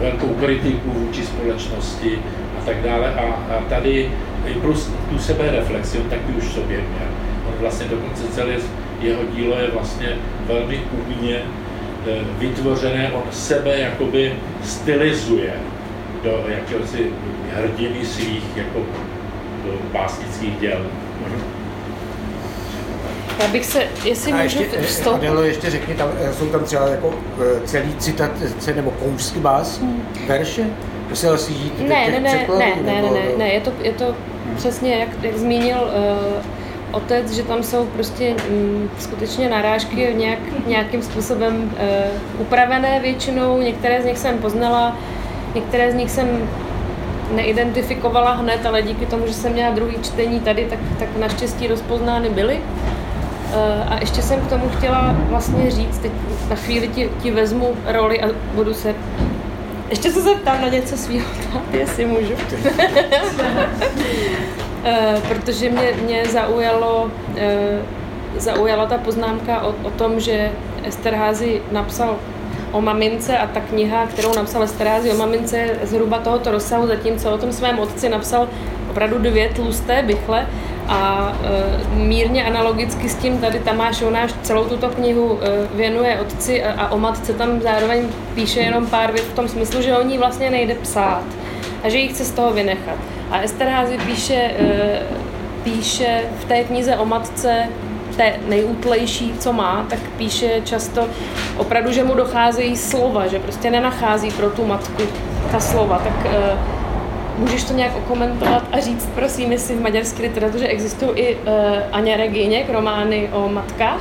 [0.00, 2.18] velkou kritiku vůči společnosti
[2.60, 3.14] a tak dále.
[3.14, 4.10] A, a tady
[4.62, 7.08] plus tu sebereflexi, on taky už v sobě měl.
[7.48, 8.54] On vlastně dokonce celé
[9.00, 10.08] jeho dílo je vlastně
[10.46, 14.34] velmi umně eh, vytvořené, on sebe jakoby
[14.64, 15.52] stylizuje
[16.22, 17.06] do jakéhosi
[17.52, 18.80] hrdiny svých jako
[19.92, 20.86] básnických děl.
[23.38, 25.26] Já bych se, jestli a můžu ještě, vstoupit.
[25.26, 29.80] Adelo, ještě řekni, tam, eh, jsou tam třeba jako eh, celý citace nebo koušky bás,
[29.80, 30.02] hmm.
[30.26, 30.66] verše?
[31.08, 34.04] Musela si jít ne, ne, ne, ne, ne, ne, ne, ne, je to, je to
[34.04, 34.56] hmm.
[34.56, 36.55] přesně, jak, jak zmínil uh,
[36.96, 44.02] otec, že tam jsou prostě um, skutečně narážky nějak, nějakým způsobem uh, upravené většinou, některé
[44.02, 44.96] z nich jsem poznala,
[45.54, 46.48] některé z nich jsem
[47.34, 52.30] neidentifikovala hned, ale díky tomu, že jsem měla druhý čtení tady, tak, tak naštěstí rozpoznány
[52.30, 52.60] byly.
[53.52, 56.12] Eh, a ještě jsem k tomu chtěla vlastně říct, teď
[56.48, 58.94] na chvíli ti, ti vezmu roli a budu se
[59.90, 62.32] ještě se zeptám na něco svého táty, jestli můžu.
[64.88, 67.78] Eh, protože mě, mě zaujalo, eh,
[68.36, 70.50] zaujala ta poznámka o, o tom, že
[70.84, 72.16] Esterházy napsal
[72.72, 77.38] o mamince a ta kniha, kterou napsal Esterházy o mamince zhruba tohoto rozsahu, zatímco o
[77.38, 78.48] tom svém otci napsal
[78.90, 80.46] opravdu dvě tlusté bychle
[80.88, 86.64] a e, mírně analogicky s tím tady Tamáš Jonáš celou tuto knihu e, věnuje otci
[86.64, 87.32] a, a o matce.
[87.32, 91.24] Tam zároveň píše jenom pár vět v tom smyslu, že o ní vlastně nejde psát
[91.82, 92.98] a že ji chce z toho vynechat.
[93.30, 95.02] A Esterházy píše, e,
[95.64, 97.68] píše v té knize o matce
[98.16, 101.08] té nejútlejší, co má, tak píše často
[101.56, 105.02] opravdu, že mu docházejí slova, že prostě nenachází pro tu matku
[105.52, 105.98] ta slova.
[105.98, 106.76] Tak e,
[107.38, 111.40] Můžeš to nějak okomentovat a říct, prosím, jestli v maďarské literatuře existují i uh,
[111.92, 114.00] Aně Regině, romány o matkách?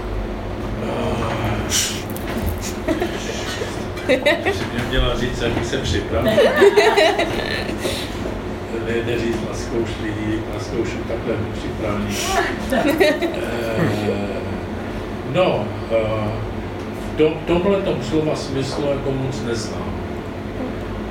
[4.89, 6.31] Mě měla říct, abych se připravil.
[8.87, 12.15] Nejde říct na zkouš lidí, na zkoušu takhle připravený.
[12.71, 14.05] Eh,
[15.33, 15.95] no, eh,
[17.13, 19.93] v tom, tomhle tom slova smyslu jako moc neznám.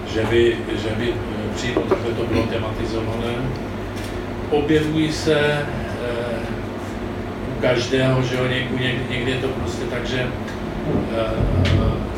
[0.07, 1.14] Že by, že by
[1.55, 3.35] přímo takhle to bylo tematizované.
[4.51, 5.66] Objevují se
[7.59, 10.27] u každého, že jo, někdy, někdy je to prostě tak, že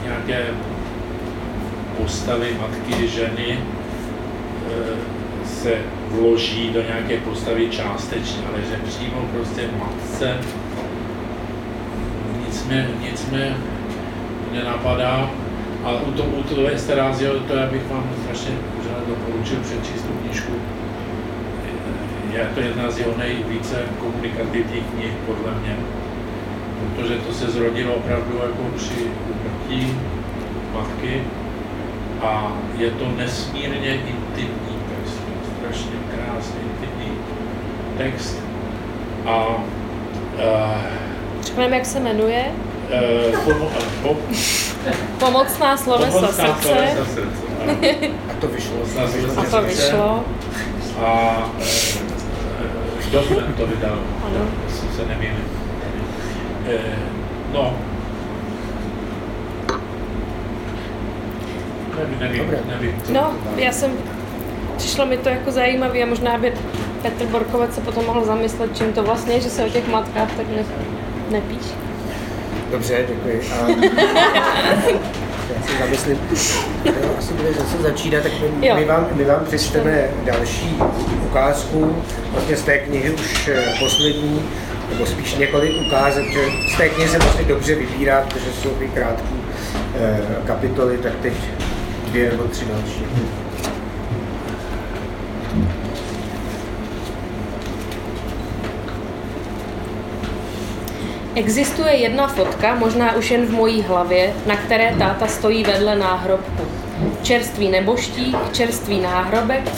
[0.04, 0.44] nějaké
[2.02, 3.66] postavy matky, ženy e,
[5.46, 5.74] se
[6.10, 10.36] vloží do nějaké postavy částečně, ale že přímo prostě matce
[12.46, 13.56] nic mě, nic mě
[14.52, 15.30] nenapadá.
[15.84, 18.50] A u toho, u toho Esterázio, to já bych vám strašně
[19.08, 20.52] doporučil přečíst tu knížku.
[22.32, 25.76] Je to jedna z jeho nejvíce komunikativních knih, podle mě,
[26.96, 29.96] protože to se zrodilo opravdu jako při úmrtí
[30.74, 31.22] matky
[32.26, 35.20] a je to nesmírně intimní text,
[35.58, 37.18] strašně krásný intimní
[37.98, 38.38] text.
[39.26, 39.62] A uh,
[41.42, 42.44] Řekneme, jak se jmenuje?
[43.32, 43.70] Uh, pomo-
[44.02, 44.16] po,
[45.18, 46.68] Pomocná slovesa Pomocná srdce.
[46.68, 47.46] Slovesa srdce.
[48.30, 48.76] A to vyšlo.
[49.36, 50.24] A to vyšlo.
[51.00, 54.46] A e, Dohmen to vydal, ano.
[54.66, 55.44] jestli se nemýlím.
[57.52, 57.74] No,
[61.96, 63.02] Nevím, nevím, nevím.
[63.12, 63.90] No, já jsem,
[64.76, 66.52] přišlo mi to jako zajímavé a možná by
[67.02, 70.32] Petr Borkovec se potom mohl zamyslet, čím to vlastně je, že se o těch matkách
[70.36, 70.64] tak ne,
[71.30, 71.66] nepíš.
[72.70, 73.42] Dobře, děkuji.
[73.52, 73.66] A...
[75.54, 76.18] já si zamyslím,
[77.18, 80.78] asi bude zase začínat, tak my, my, vám, my vám přečteme další
[81.26, 81.96] ukázku,
[82.32, 84.42] vlastně z té knihy už eh, poslední,
[84.90, 86.40] nebo spíš několik ukázek, že
[86.74, 89.28] z té knihy se vlastně dobře vybírá, protože jsou ty krátké
[90.00, 91.32] eh, kapitoly, tak teď
[92.16, 93.04] dvě nebo tři další.
[101.34, 106.62] Existuje jedna fotka, možná už jen v mojí hlavě, na které táta stojí vedle náhrobku.
[107.22, 109.72] Čerstvý neboštík, čerstvý náhrobek,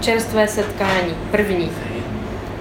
[0.00, 1.70] čerstvé setkání, první.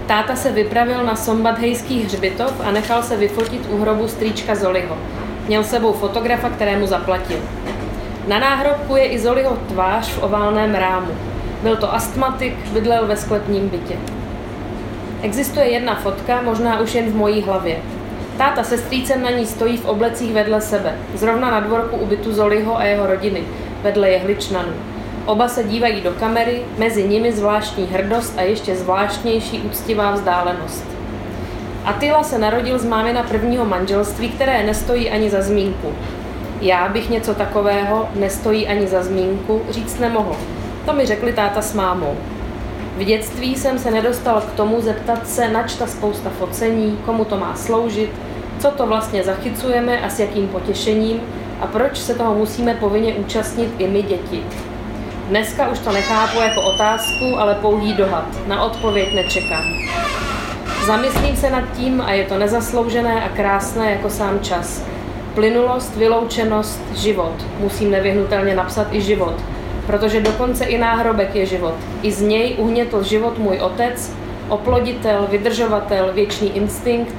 [0.07, 4.97] Táta se vypravil na Sombadhejský hřbitov a nechal se vyfotit u hrobu strýčka Zoliho.
[5.47, 7.37] Měl sebou fotografa, kterému zaplatil.
[8.27, 11.11] Na náhrobku je i Zoliho tvář v oválném rámu.
[11.63, 13.95] Byl to astmatik, bydlel ve sklepním bytě.
[15.21, 17.77] Existuje jedna fotka, možná už jen v mojí hlavě.
[18.37, 22.33] Táta se strýcem na ní stojí v oblecích vedle sebe, zrovna na dvorku u bytu
[22.33, 23.43] Zoliho a jeho rodiny,
[23.83, 24.73] vedle jehličnanů.
[25.25, 30.85] Oba se dívají do kamery, mezi nimi zvláštní hrdost a ještě zvláštnější úctivá vzdálenost.
[31.85, 35.93] Atila se narodil z mámina prvního manželství, které nestojí ani za zmínku.
[36.61, 40.35] Já bych něco takového, nestojí ani za zmínku, říct nemohl.
[40.85, 42.15] To mi řekli táta s mámou.
[42.97, 47.37] V dětství jsem se nedostal k tomu zeptat se, nač ta spousta focení, komu to
[47.37, 48.11] má sloužit,
[48.59, 51.19] co to vlastně zachycujeme a s jakým potěšením
[51.61, 54.43] a proč se toho musíme povinně účastnit i my děti.
[55.29, 58.25] Dneska už to nechápu jako otázku, ale pouhý dohad.
[58.47, 59.63] Na odpověď nečekám.
[60.85, 64.83] Zamyslím se nad tím a je to nezasloužené a krásné jako sám čas.
[65.35, 67.33] Plynulost, vyloučenost, život.
[67.59, 69.33] Musím nevyhnutelně napsat i život,
[69.87, 71.73] protože dokonce i náhrobek je život.
[72.01, 74.11] I z něj uhnětl život můj otec,
[74.49, 77.15] oploditel, vydržovatel, věčný instinkt,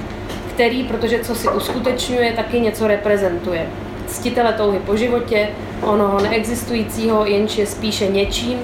[0.53, 3.67] který, protože co si uskutečňuje, taky něco reprezentuje.
[4.07, 5.47] Ctitele touhy po životě,
[5.81, 8.59] onoho neexistujícího, jenž je spíše něčím,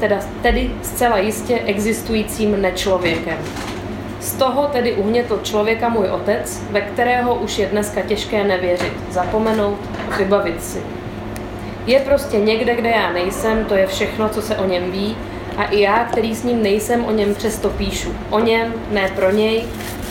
[0.00, 3.38] teda, tedy zcela jistě existujícím nečlověkem.
[4.22, 9.78] Z toho tedy uhnětl člověka můj otec, ve kterého už je dneska těžké nevěřit, zapomenout,
[10.18, 10.82] vybavit si.
[11.86, 15.16] Je prostě někde, kde já nejsem, to je všechno, co se o něm ví,
[15.56, 18.14] a i já, který s ním nejsem, o něm přesto píšu.
[18.30, 19.64] O něm, ne pro něj,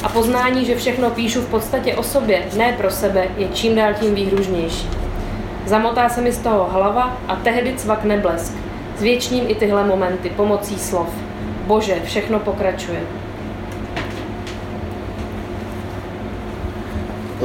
[0.03, 3.93] a poznání, že všechno píšu v podstatě o sobě, ne pro sebe, je čím dál
[3.93, 4.89] tím výhružnější.
[5.65, 8.53] Zamotá se mi z toho hlava a tehdy cvakne blesk.
[8.97, 11.09] Zvětšním i tyhle momenty pomocí slov.
[11.67, 12.99] Bože, všechno pokračuje.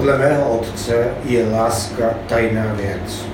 [0.07, 3.26] Podle mého otce je láska tajná věc.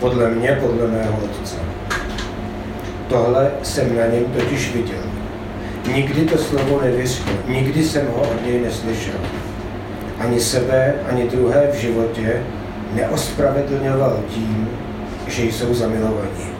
[0.00, 1.56] Podle mě, podle mého otce.
[3.08, 5.02] Tohle jsem na něm totiž viděl.
[5.94, 9.20] Nikdy to slovo nevyřkl, nikdy jsem ho od něj neslyšel.
[10.18, 12.42] Ani sebe, ani druhé v životě
[12.92, 14.68] neospravedlňoval tím,
[15.26, 16.50] že jsou zamilovaní.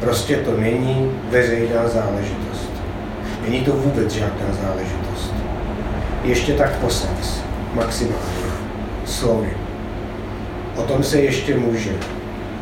[0.00, 2.70] Prostě to není veřejná záležitost.
[3.42, 5.34] Není to vůbec žádná záležitost.
[6.24, 7.40] Ještě tak po sex,
[7.74, 8.35] maximálně,
[9.16, 9.50] slovy.
[10.76, 11.90] O tom se ještě může.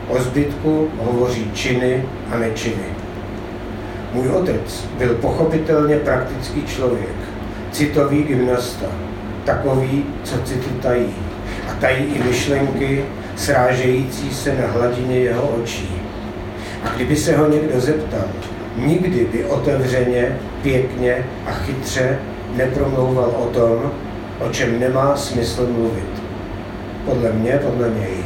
[0.09, 2.95] O zbytku hovoří činy a nečiny.
[4.13, 7.17] Můj otec byl pochopitelně praktický člověk,
[7.73, 8.87] citový gymnasta,
[9.45, 11.15] takový, co city tají.
[11.71, 13.05] A tají i myšlenky,
[13.37, 16.03] srážející se na hladině jeho očí.
[16.85, 18.29] A kdyby se ho někdo zeptal,
[18.77, 22.19] nikdy by otevřeně, pěkně a chytře
[22.57, 23.93] nepromlouval o tom,
[24.41, 26.24] o čem nemá smysl mluvit.
[27.05, 28.17] Podle mě, podle něj.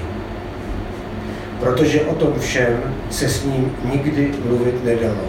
[1.61, 5.24] Protože o tom všem se s ním nikdy mluvit nedalo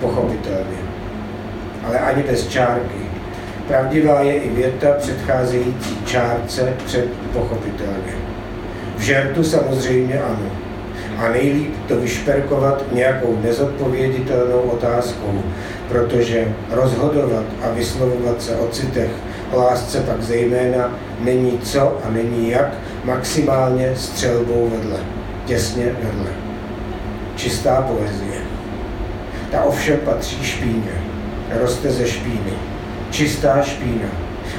[0.00, 0.78] pochopitelně.
[1.84, 3.02] Ale ani bez čárky.
[3.68, 8.12] Pravdivá je i věta předcházející čárce před pochopitelně.
[8.96, 10.50] V žertu samozřejmě ano.
[11.18, 15.42] A nejlíp to vyšperkovat nějakou nezodpověditelnou otázkou,
[15.88, 19.10] protože rozhodovat a vyslovovat se o citech,
[19.52, 22.74] lásce pak zejména, není co a není jak,
[23.04, 25.00] maximálně střelbou vedle,
[25.44, 26.30] těsně vedle.
[27.36, 28.40] Čistá poezie.
[29.50, 30.92] Ta ovšem patří špíně.
[31.60, 32.52] Roste ze špíny.
[33.10, 34.08] Čistá špína.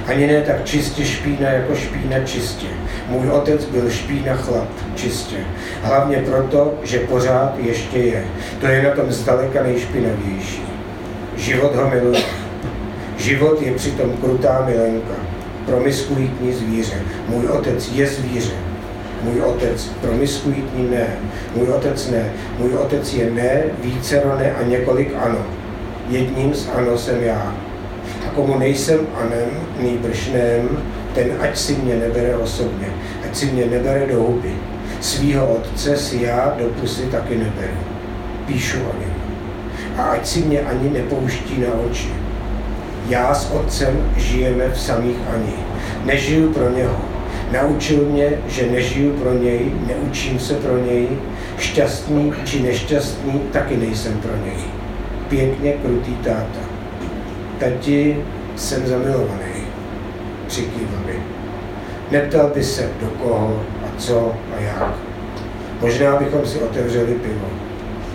[0.07, 2.67] Ani ne tak čistě špína jako špína čistě.
[3.07, 5.35] Můj otec byl špína chlap, čistě.
[5.81, 8.25] Hlavně proto, že pořád ještě je.
[8.61, 10.61] To je na tom zdaleka nejšpinavější.
[11.35, 12.23] Život ho miluje.
[13.17, 15.32] Život je přitom krutá milenka.
[15.66, 16.95] Promiskuitní zvíře.
[17.28, 18.53] Můj otec je zvíře.
[19.24, 21.07] Můj otec promiskuitní ne.
[21.55, 22.34] Můj otec ne.
[22.59, 25.45] Můj otec je ne, vícero ne a několik ano.
[26.09, 27.55] Jedním z ano jsem já.
[28.28, 29.49] A komu nejsem anem,
[29.80, 30.84] nýbrž nem,
[31.16, 32.88] ten ať si mě nebere osobně.
[33.26, 34.53] Ať si mě nebere do huby.
[35.01, 37.78] Svýho otce si já do pusy taky neberu.
[38.45, 39.14] Píšu o něm.
[39.97, 42.22] A ať si mě ani nepouští na oči.
[43.07, 45.53] Já s otcem žijeme v samých ani.
[46.05, 47.13] Nežiju pro něho
[47.53, 51.07] Naučil mě, že nežiju pro něj, neučím se pro něj,
[51.57, 54.57] šťastný či nešťastný taky nejsem pro něj.
[55.27, 56.59] Pěkně krutý táta.
[57.59, 58.25] Tati,
[58.55, 59.53] jsem zamilovaný.
[60.47, 61.23] Přikývali.
[62.11, 64.93] Neptal by se do koho a co a jak.
[65.81, 67.47] Možná bychom si otevřeli pivo.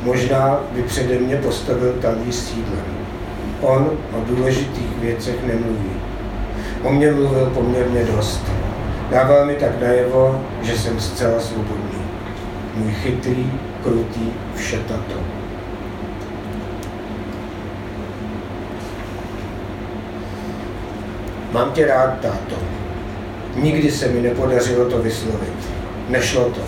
[0.02, 2.97] Možná by přede mě postavil talíř s sídlem.
[3.60, 5.90] On o důležitých věcech nemluví.
[6.82, 8.42] O mě mluvil poměrně dost
[9.10, 11.98] Dával mi tak najevo, že jsem zcela svobodný.
[12.74, 13.52] Můj chytrý,
[13.82, 15.14] krutý, všetato.
[21.52, 22.54] Mám tě rád, táto.
[23.56, 25.68] Nikdy se mi nepodařilo to vyslovit.
[26.08, 26.60] Nešlo to.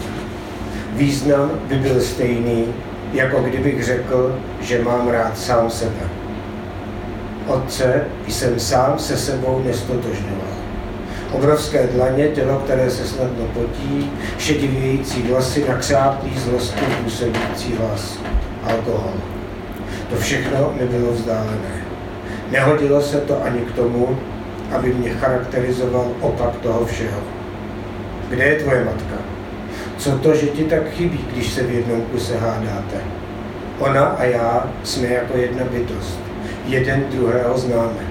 [0.92, 2.74] Význam by byl stejný,
[3.12, 6.19] jako kdybych řekl, že mám rád sám sebe.
[7.50, 10.50] Otce jsem sám se sebou nestotožňoval.
[11.32, 18.18] Obrovské dlaně, tělo, které se snadno potí, šedivějící vlasy, nakřáplý zlostí působící hlas.
[18.62, 19.12] Alkohol.
[20.10, 21.84] To všechno mi bylo vzdálené.
[22.50, 24.18] Nehodilo se to ani k tomu,
[24.72, 27.20] aby mě charakterizoval opak toho všeho.
[28.28, 29.16] Kde je tvoje matka?
[29.98, 32.96] Co to, že ti tak chybí, když se v jednom kuse hádáte?
[33.78, 36.29] Ona a já jsme jako jedna bytost.
[36.66, 38.10] Jeden druhého známe.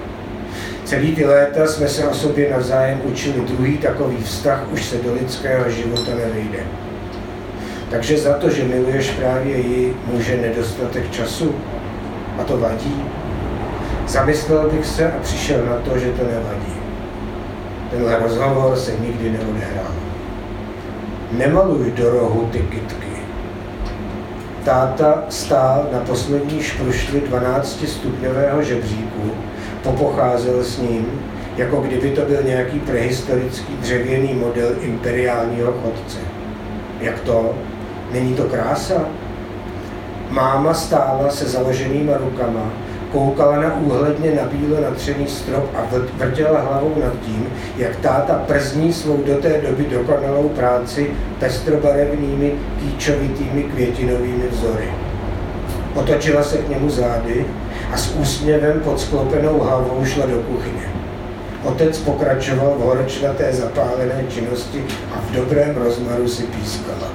[0.84, 3.40] Celý ty léta jsme se o sobě navzájem učili.
[3.40, 6.58] Druhý takový vztah už se do lidského života nevejde.
[7.90, 11.54] Takže za to, že miluješ právě ji, může nedostatek času?
[12.38, 13.04] A to vadí?
[14.08, 16.74] Zamyslel bych se a přišel na to, že to nevadí.
[17.90, 19.94] Tenhle rozhovor se nikdy neodehrál.
[21.32, 23.09] Nemaluj do rohu ty kytky.
[24.64, 29.30] Táta stál na poslední šprušli 12 stupňového žebříku,
[29.82, 31.22] popocházel s ním,
[31.56, 36.18] jako kdyby to byl nějaký prehistorický dřevěný model imperiálního chodce.
[37.00, 37.54] Jak to?
[38.12, 39.04] Není to krása?
[40.30, 42.72] Máma stála se založenýma rukama,
[43.12, 45.82] koukala na úhledně na bíle natřený strop a
[46.16, 47.46] vrtěla hlavou nad tím,
[47.76, 54.88] jak táta przní svou do té doby dokonalou práci pestrobarevnými kýčovitými květinovými vzory.
[55.94, 57.46] Otočila se k němu zády
[57.92, 60.90] a s úsměvem pod sklopenou hlavou šla do kuchyně.
[61.64, 64.84] Otec pokračoval v horečnaté zapálené činnosti
[65.14, 67.08] a v dobrém rozmaru si pískala.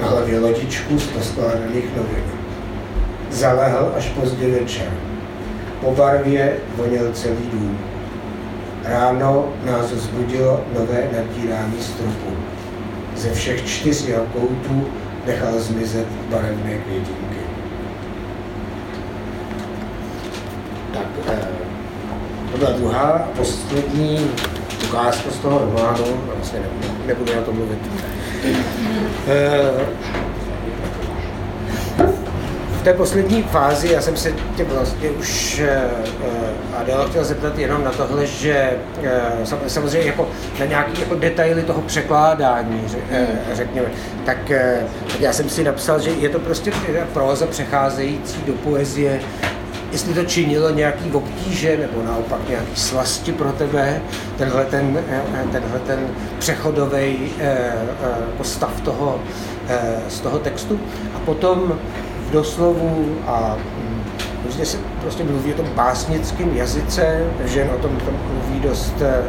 [0.00, 2.24] Na hlavě lodičku z poskládaných novin.
[3.30, 5.05] Zalehl až pozdě večer.
[5.86, 7.78] Po barvě voněl celý dům.
[8.84, 12.36] Ráno nás zbudilo nové natírání stropu.
[13.16, 14.86] Ze všech čtyř jeho koutů
[15.26, 17.36] nechal zmizet barevné květinky.
[20.92, 21.48] Tak, eh,
[22.52, 24.30] to byla druhá, poslední
[24.88, 26.58] ukázka z toho románu, vlastně
[27.06, 27.78] nebudu na to mluvit.
[29.28, 29.86] Eh,
[32.86, 35.62] té poslední fázi já jsem se tě vlastně už
[36.20, 40.28] uh, Adela chtěl zeptat jenom na tohle, že uh, samozřejmě jako
[40.60, 42.84] na nějaký jako detaily toho překládání,
[43.52, 43.88] řekněme,
[44.24, 46.72] tak, uh, tak já jsem si napsal, že je to prostě
[47.12, 49.20] proza přecházející do poezie,
[49.92, 54.00] jestli to činilo nějaký obtíže nebo naopak nějaký slasti pro tebe,
[54.38, 54.98] tenhle ten,
[55.52, 55.98] tenhle ten
[56.38, 57.32] přechodový
[58.30, 59.20] jako stav toho,
[60.08, 60.80] z toho textu.
[61.14, 61.78] A potom
[62.32, 63.56] doslovu a
[64.42, 69.22] prostě se prostě mluví o tom básnickém jazyce, že o tom, tom mluví dost, eh,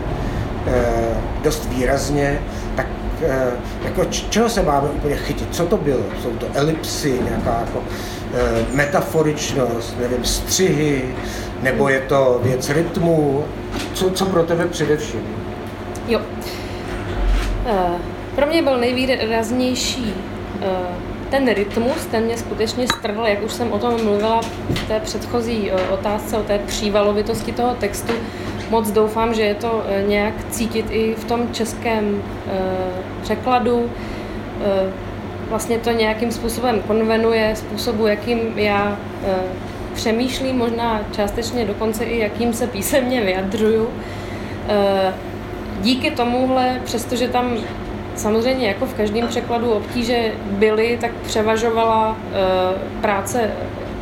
[1.44, 2.40] dost výrazně,
[2.76, 2.88] tak
[3.22, 3.52] eh,
[3.84, 5.56] jako čeho se máme úplně chytit?
[5.56, 6.04] Co to bylo?
[6.24, 7.84] Jsou to elipsy, nějaká jako
[8.34, 11.16] eh, metaforičnost, nevím, střihy,
[11.62, 13.46] nebo je to věc rytmu?
[13.94, 15.22] Co, co pro tebe především?
[16.08, 16.22] Jo.
[18.36, 20.14] Pro mě byl nejvýraznější
[21.30, 25.72] ten rytmus, ten mě skutečně strhl, jak už jsem o tom mluvila v té předchozí
[25.72, 28.14] eh, otázce, o té přívalovitosti toho textu.
[28.70, 32.52] Moc doufám, že je to eh, nějak cítit i v tom českém eh,
[33.22, 33.92] překladu.
[35.50, 38.98] Vlastně to nějakým způsobem konvenuje způsobu, jakým já
[39.94, 43.90] přemýšlím, možná částečně dokonce i jakým se písemně vyjadřuju.
[45.82, 47.58] Díky tomuhle, přestože tam
[48.18, 53.52] Samozřejmě jako v každém překladu obtíže byly, tak převažovala e, práce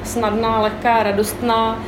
[0.04, 1.80] snadná, lehká, radostná,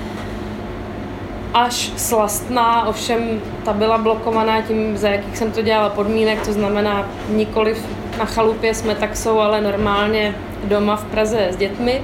[1.53, 7.09] až slastná, ovšem ta byla blokovaná tím, za jakých jsem to dělala podmínek, to znamená
[7.29, 7.85] nikoliv
[8.17, 12.01] na chalupě jsme taxou, ale normálně doma v Praze s dětmi.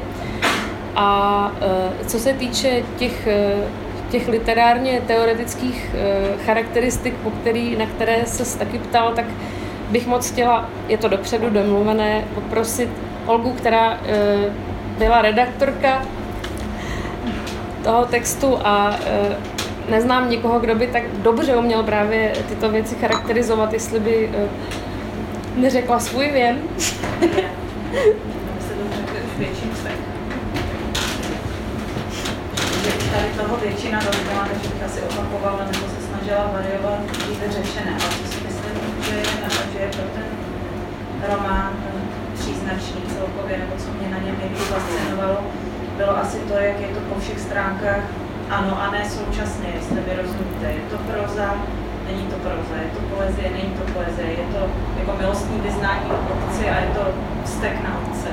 [0.95, 3.55] A e, co se týče těch, e,
[4.09, 5.95] těch literárně teoretických
[6.45, 9.25] charakteristik, po který, na které se taky ptal, tak
[9.93, 12.89] bych moc chtěla, je to dopředu domluvené, poprosit
[13.25, 13.99] Olgu, která e,
[14.97, 16.01] byla redaktorka
[17.83, 19.35] toho textu a e,
[19.91, 24.47] neznám nikoho, kdo by tak dobře uměl právě tyto věci charakterizovat, jestli by e,
[25.55, 26.61] neřekla svůj věm.
[33.15, 37.91] tady toho většina rozdělá, takže bych asi opakovala nebo se snažila variovat, být řešené.
[37.91, 38.32] Ale
[39.21, 40.29] co si myslím, že je, je pro ten
[41.31, 41.73] román
[42.33, 45.37] příznačný celkově, nebo co mě na něm nejvíc fascinovalo,
[45.97, 48.03] bylo asi to, jak je to po všech stránkách
[48.49, 50.65] ano a ne současně, jestli vy rozumíte.
[50.65, 51.55] Je to proza,
[52.07, 54.61] Není to proza, je to poezie, není to poezie, je to
[54.99, 57.03] jako milostní vyznání otci a je to
[57.45, 58.29] vztek na otce.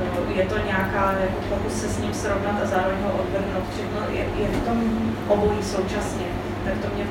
[0.00, 3.64] Eh, je to nějaká jako pokus se s ním srovnat a zároveň ho odvrhnout.
[4.10, 4.78] Je, je v tom
[5.28, 6.26] obojí současně.
[6.64, 7.04] Tak to mě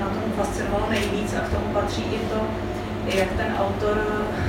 [0.00, 2.40] na tom fascinovalo nejvíc a k tomu patří i to,
[3.18, 3.96] jak ten autor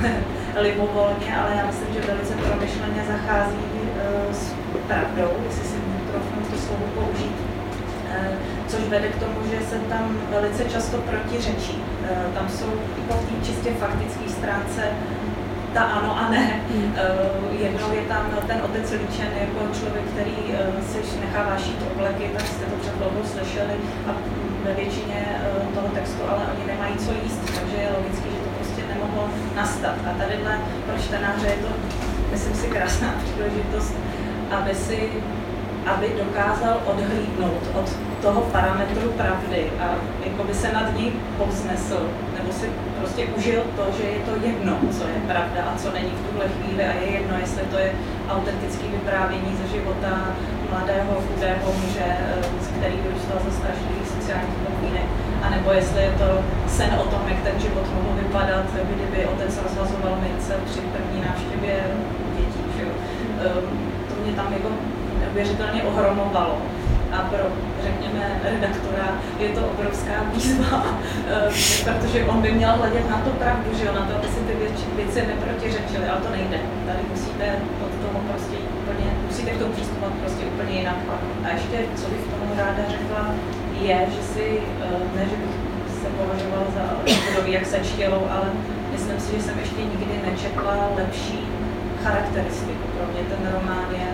[0.61, 4.53] libovolně, ale já myslím, že velice promyšleně zachází uh, s
[4.87, 5.77] pravdou, jestli si
[6.11, 8.35] trochu to slovo použít, uh,
[8.67, 11.77] což vede k tomu, že se tam velice často protiřečí.
[11.77, 14.81] Uh, tam jsou i po té čistě faktické stránce
[15.73, 16.61] ta ano a ne.
[16.75, 16.83] Mm.
[16.83, 20.37] Uh, jednou je tam ten otec líčen jako člověk, který
[20.83, 22.93] si nechává šít obleky, tak jste to před
[23.33, 23.73] slyšeli
[24.07, 24.11] a
[24.63, 28.49] ve většině uh, toho textu, ale oni nemají co jíst, takže je logické, že to
[28.57, 29.95] prostě nemohlo nastat.
[30.09, 31.71] A tadyhle pro čtenáře je to,
[32.31, 33.93] myslím si, krásná příležitost,
[34.51, 35.09] aby si
[35.87, 37.87] aby dokázal odhlídnout od
[38.21, 39.95] toho parametru pravdy a
[40.25, 41.99] jako by se nad ní povznesl,
[42.37, 46.11] nebo si prostě užil to, že je to jedno, co je pravda a co není
[46.11, 47.91] v tuhle chvíli a je jedno, jestli to je
[48.29, 50.35] autentické vyprávění ze života
[50.71, 53.96] mladého, chudého muže, eh, z který vyrůstal za strašlivých
[54.27, 55.07] sociálních podmínek,
[55.41, 56.29] anebo jestli je to
[56.67, 61.75] sen o tom, jak ten život mohl vypadat, kdyby otec rozhazoval mince při první návštěvě
[62.37, 62.63] dětí.
[62.77, 62.83] Že?
[62.83, 63.65] Ehm,
[64.07, 64.69] to mě tam jako
[65.19, 66.57] neuvěřitelně ohromovalo
[67.11, 67.43] a pro,
[67.83, 69.07] řekněme, redaktora
[69.39, 70.85] je to obrovská výzva,
[71.27, 71.49] eh,
[71.87, 74.53] protože on by měl hledět na to pravdu, že jo, na to, aby si ty
[74.63, 76.59] věci, věci neprotiřečily, ale to nejde.
[76.85, 77.45] Tady musíte
[77.85, 80.97] od toho prostě úplně, musíte k tomu přistupovat prostě úplně jinak.
[81.45, 83.21] A ještě, co bych tomu ráda řekla,
[83.81, 85.55] je, že si, eh, ne, že bych
[86.01, 86.85] se považovala za
[87.45, 88.47] jak sečtělou, ale
[88.91, 91.39] myslím si, že jsem ještě nikdy nečetla lepší
[92.03, 92.85] charakteristiku.
[92.95, 94.07] Pro mě ten román je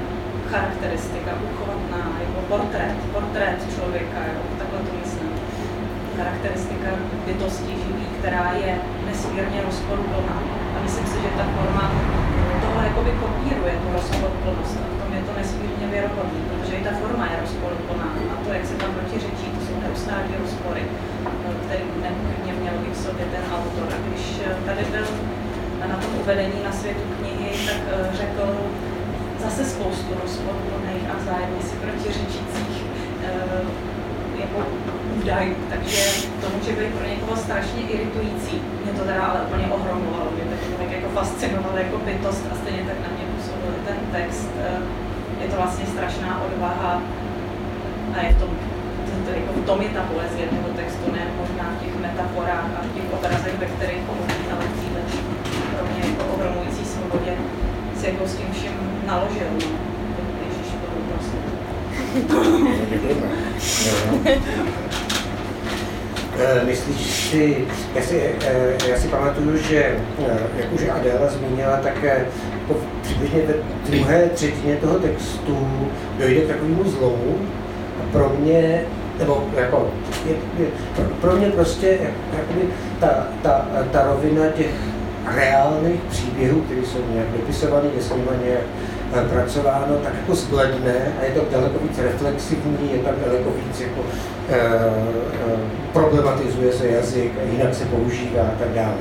[0.51, 5.30] charakteristika, uchvatná, jako portrét, portrét člověka, jo, takhle to myslím.
[6.18, 6.89] Charakteristika
[7.26, 10.38] bytosti živý, která je nesmírně rozporuplná.
[10.76, 11.91] A myslím si, že ta forma
[12.61, 14.78] toho jakoby kopíruje tu rozporuplnost.
[14.84, 18.10] A v tom je to nesmírně věrohodný, protože i ta forma je rozporuplná.
[18.32, 20.84] A to, jak se tam protiřečí, to jsou neustálé rozpory,
[21.64, 23.88] který nepochybně měl i v sobě ten autor.
[23.96, 24.24] A když
[24.68, 25.08] tady byl
[25.91, 28.44] na tom uvedení na světu knihy, tak eh, řekl,
[29.46, 33.70] zase spoustu rozporných a vzájemně si protiřečících uh,
[34.39, 34.60] jako
[35.18, 36.02] údajů, takže
[36.41, 38.62] to může být pro někoho strašně iritující.
[38.84, 42.84] Mě to teda ale úplně ohromovalo, mě to tak jako fascinovalo jako bytost a stejně
[42.89, 44.50] tak na mě působil ten text.
[45.44, 47.02] Uh, je to vlastně strašná odvaha
[48.16, 48.50] a je v tom,
[49.06, 52.70] to, to, jako v tom je ta poezie toho textu, ne možná v těch metaforách
[52.78, 55.12] a v těch obrazech, ve kterých mluví, ale příliš
[55.78, 57.34] pro mě jako ohromující svobodě
[58.00, 59.48] si jako s tím vším naložil.
[59.54, 59.84] No.
[60.46, 60.70] Ježíš,
[64.26, 65.03] eh,
[66.66, 67.66] Myslíš si,
[67.96, 71.94] já si, eh, já si pamatuju, že eh, jak už Adéla zmínila, tak
[72.68, 73.54] po přibližně ve
[73.90, 75.68] druhé třetině toho textu
[76.20, 77.38] dojde k takovému zlomu
[78.00, 78.82] a pro mě,
[79.20, 79.92] nebo jako,
[80.26, 81.98] je, je, pro, pro mě prostě
[82.38, 82.62] jakoby
[83.00, 84.72] ta, ta, ta rovina těch
[85.36, 91.14] reálných příběhů, které jsou nějak vypisované, je s nimi nějak eh, pracováno, tak jako zbledne
[91.20, 94.01] a je to daleko víc reflexivní, je tam daleko víc jako
[94.49, 94.70] e, e,
[95.93, 98.95] problematizuje se jazyk, jinak se používá a tak dále.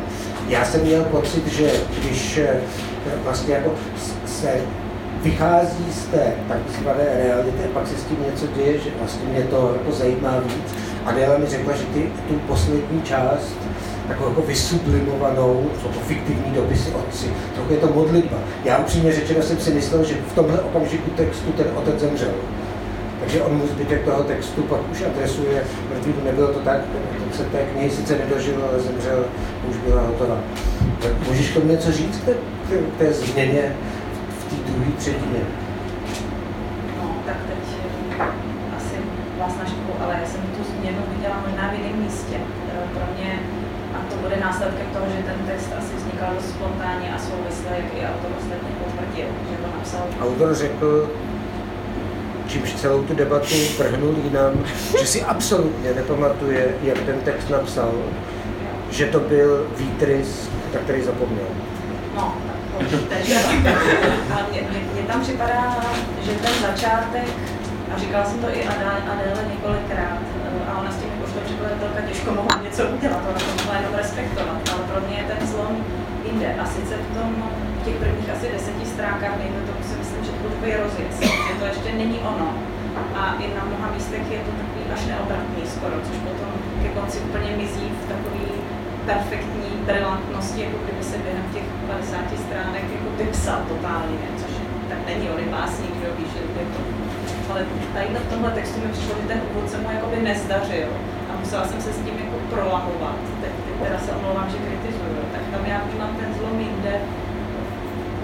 [0.48, 2.40] Já jsem měl pocit, že když
[3.24, 3.70] vlastně jako
[4.26, 4.60] se
[5.22, 9.42] vychází z té takzvané reality a pak se s tím něco děje, že vlastně mě
[9.42, 10.74] to jako zajímá víc.
[11.04, 13.56] Adela mi řekla, že ty, tu poslední část
[14.08, 18.38] takovou jako vysublimovanou, jsou to fiktivní dopisy otci, trochu je to modlitba.
[18.64, 22.34] Já upřímně řečeno jsem si myslel, že v tomhle okamžiku textu ten otec zemřel.
[23.20, 27.44] Takže on mu zbytek toho textu pak už adresuje mrtvým, nebylo to tak, ten se
[27.44, 29.24] té knihy sice nedožil, ale zemřel,
[29.70, 30.38] už byla hotová.
[31.02, 32.34] Tak můžeš k tomu něco říct k té,
[32.96, 33.76] k té změně
[34.38, 35.40] v té druhé třetině?
[37.02, 37.78] No, tak teď
[38.18, 38.24] eh,
[38.76, 38.96] asi
[40.04, 42.36] ale já jsem tu změnu viděla možná v jiném místě.
[42.36, 43.41] Eh, pro mě
[44.22, 48.30] bude následkem toho, že ten text asi vznikal dost spontánně a souvisle, jak i autor
[48.38, 50.00] ostatně potvrdil, že to napsal.
[50.20, 51.10] Autor řekl,
[52.48, 54.52] čímž celou tu debatu vrhnul jinam,
[55.00, 57.92] že si absolutně nepamatuje, jak ten text napsal,
[58.90, 61.46] že to byl výtrys, na který zapomněl.
[62.16, 62.34] No,
[63.08, 65.76] tak mně, mně, mně tam připadá,
[66.22, 67.28] že ten začátek,
[67.94, 70.18] a říkala jsem to i Adéle několikrát,
[71.32, 75.24] jakožto překladatelka těžko mohla něco udělat, ona to mohla jenom respektovat, ale pro mě je
[75.30, 75.72] ten zlom
[76.26, 76.48] jinde.
[76.60, 77.30] A sice v tom,
[77.78, 81.54] v těch prvních asi deseti stránkách, nejde tomu si myslím, že to bude rozjezd, že
[81.60, 82.48] to ještě není ono.
[83.20, 86.50] A i na mnoha místech je to takový až neobratný skoro, což potom
[86.82, 88.46] ke konci úplně mizí v takový
[89.10, 94.52] perfektní brilantnosti, jako kdyby se během těch 50 stránek jako vypsal totálně, což
[94.88, 96.80] tak není, on je básník, že jo, víš, je to
[97.52, 100.88] ale tady v tomhle textu mi přišlo, že ten úvod se mu jakoby nezdařil
[101.32, 103.16] a musela jsem se s tím jako prolahovat.
[103.40, 105.22] Teď, teď teda se omlouvám, že kritizuju.
[105.32, 106.94] Tak tam já vnímám ten zlom jinde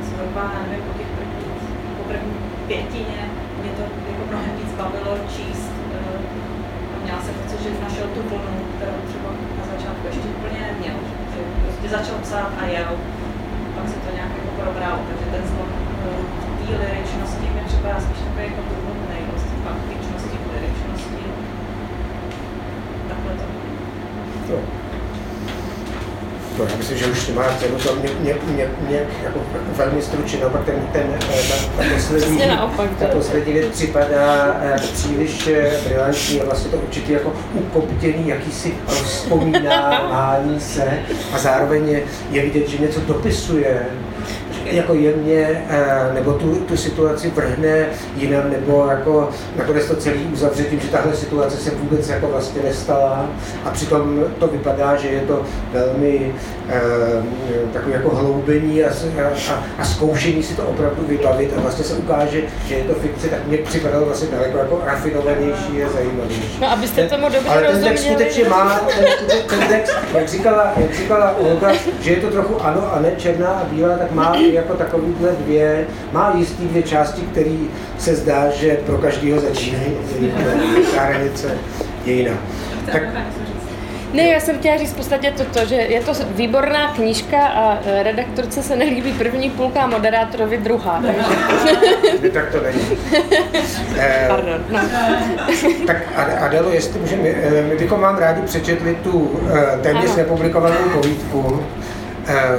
[0.08, 1.62] zhruba, nevím, po těch prvních,
[1.98, 2.34] po první
[2.66, 3.20] pětině
[3.62, 5.72] mě to jako mnohem víc bavilo číst.
[5.94, 9.28] Eh, a měla jsem pocit, že našel tu vlnu, kterou třeba
[9.58, 10.96] na začátku ještě úplně neměl.
[11.32, 12.90] Že prostě začal psát a jel.
[13.74, 15.70] Pak se to nějak jako probral, takže ten zlom
[16.08, 21.24] eh, té liričnosti mi připadá spíš takový jako druhotný, prostě faktičnosti, liričnosti.
[23.08, 23.46] Takhle to.
[24.48, 24.58] To.
[26.58, 29.40] To já myslím, že už nemá cenu to mě, mě, mě, mě jako
[29.76, 34.56] velmi stručně, no, pak ten, ten, eh, ta, ta poslední, naopak, ta poslední věc připadá
[34.62, 40.98] eh, příliš eh, brilantní a vlastně to určitě jako ukoptěný, jakýsi rozpomínání se
[41.32, 43.86] a zároveň je, je vidět, že něco dopisuje,
[44.70, 50.64] jako jemně, eh, nebo tu, tu situaci vrhne jinam, nebo jako nakonec to celý uzavře
[50.64, 53.30] tím, že tahle situace se vůbec jako vlastně nestala.
[53.64, 55.42] A přitom to vypadá, že je to
[55.72, 56.32] velmi
[56.68, 56.80] eh,
[57.72, 61.52] takový jako hloubení a, a, a zkoušení si to opravdu vybavit.
[61.56, 65.82] A vlastně se ukáže, že je to fikce, tak mě připadalo vlastně daleko jako rafinovanější
[65.86, 66.58] a zajímavější.
[66.60, 69.04] No, abyste tomu dobře Ale ten text skutečně má, ten,
[69.48, 73.48] ten text, jak říkala, jak říkala Olga, že je to trochu ano a ne černá
[73.48, 77.56] a bílá, tak má jako takovýhle dvě, má jistý dvě části, které
[77.98, 79.92] se zdá, že pro každého začínají.
[80.94, 81.48] Ta hranice
[82.04, 82.34] je jiná.
[82.92, 83.02] Tak
[84.12, 88.02] Ne, já jsem chtěla říct v podstatě toto, že je to výborná knížka a e,
[88.02, 91.02] redaktorce se nelíbí první půlka a moderátorovi druhá.
[91.06, 92.80] Takže, tak to není.
[94.00, 94.60] Eh, pardon.
[94.70, 94.78] No.
[95.86, 100.16] Tak Ad- Adelo, jestli můžeme, eh, my bychom vám rádi přečetli tu eh, téměř Ano.
[100.16, 101.62] nepublikovanou povídku,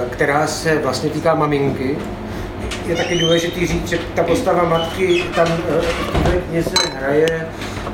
[0.09, 1.97] která se vlastně týká maminky.
[2.87, 7.47] Je taky důležitý říct, že ta postava matky tam eh, té knize hraje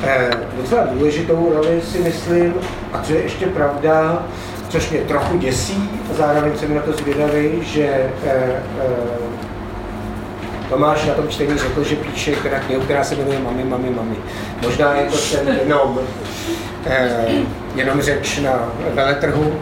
[0.03, 2.53] eh, docela důležitou roli, si myslím,
[2.93, 4.23] a co je ještě pravda,
[4.69, 9.35] což mě trochu děsí, a zároveň jsem na to zvědavý, že eh, eh,
[10.69, 14.15] Tomáš na tom čtení řekl, že píše teda knihu, která se jmenuje Mami, mami, mami.
[14.61, 15.99] Možná je to ten jenom,
[16.85, 17.25] eh,
[17.75, 18.51] jenom řeč na
[18.93, 19.53] veletrhu.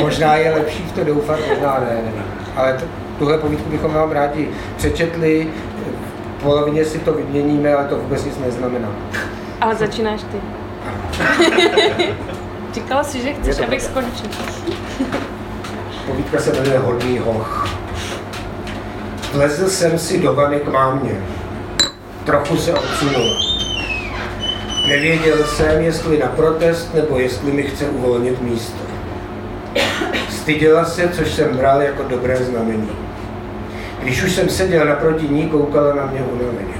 [0.00, 2.22] Možná je lepší v to doufat, možná ne, nevím.
[2.56, 2.84] Ale t-
[3.18, 5.48] tuhle povídku bychom vám rádi přečetli.
[6.38, 8.88] V polovině si to vyměníme, ale to vůbec nic neznamená.
[9.60, 10.36] Ale začínáš ty.
[12.72, 14.28] Říkala jsi, že chceš, abych skončil.
[16.06, 17.68] Povídka se jmenuje Hodný hoch.
[19.32, 21.12] Vlezl jsem si do vany k mámě.
[22.24, 23.59] Trochu se odsunul.
[24.90, 28.82] Nevěděl jsem, jestli na protest, nebo jestli mi chce uvolnit místo.
[30.28, 32.90] Styděla se, což jsem bral jako dobré znamení.
[34.02, 36.74] Když už jsem seděl naproti ní, koukala na mě unaveně.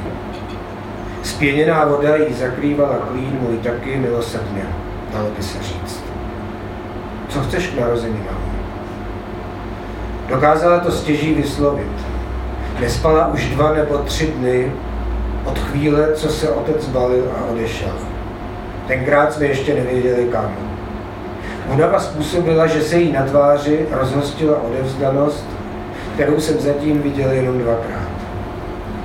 [1.23, 4.63] Spěněná voda jí zakrývala klín můj taky milosrdně,
[5.13, 6.05] dalo by se říct.
[7.29, 8.53] Co chceš k narozeninám?
[10.29, 12.07] Dokázala to stěží vyslovit.
[12.81, 14.73] Nespala už dva nebo tři dny
[15.45, 17.93] od chvíle, co se otec balil a odešel.
[18.87, 20.57] Tenkrát jsme ještě nevěděli kam.
[21.73, 25.45] Únava způsobila, že se jí na tváři rozhostila odevzdanost,
[26.15, 28.09] kterou jsem zatím viděl jenom dvakrát.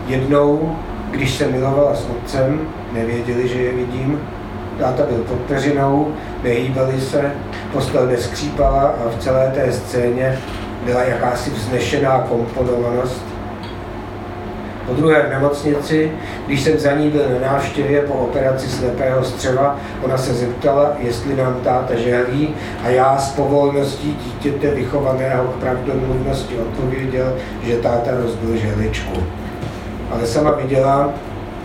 [0.07, 0.75] Jednou,
[1.11, 2.61] když se milovala s otcem,
[2.91, 4.21] nevěděli, že je vidím.
[4.79, 6.13] Táta byl pod peřinou,
[6.43, 7.31] nehýbali se,
[7.73, 10.39] postel neskřípala a v celé té scéně
[10.85, 13.34] byla jakási vznešená komponovanost.
[14.85, 16.11] Po druhé v nemocnici,
[16.47, 21.35] když jsem za ní byl na návštěvě po operaci slepého střeva, ona se zeptala, jestli
[21.35, 28.57] nám táta želí a já s povolností dítěte vychovaného k pravdomluvnosti odpověděl, že táta rozbil
[28.57, 29.23] žehličku.
[30.11, 31.09] Ale sama viděla,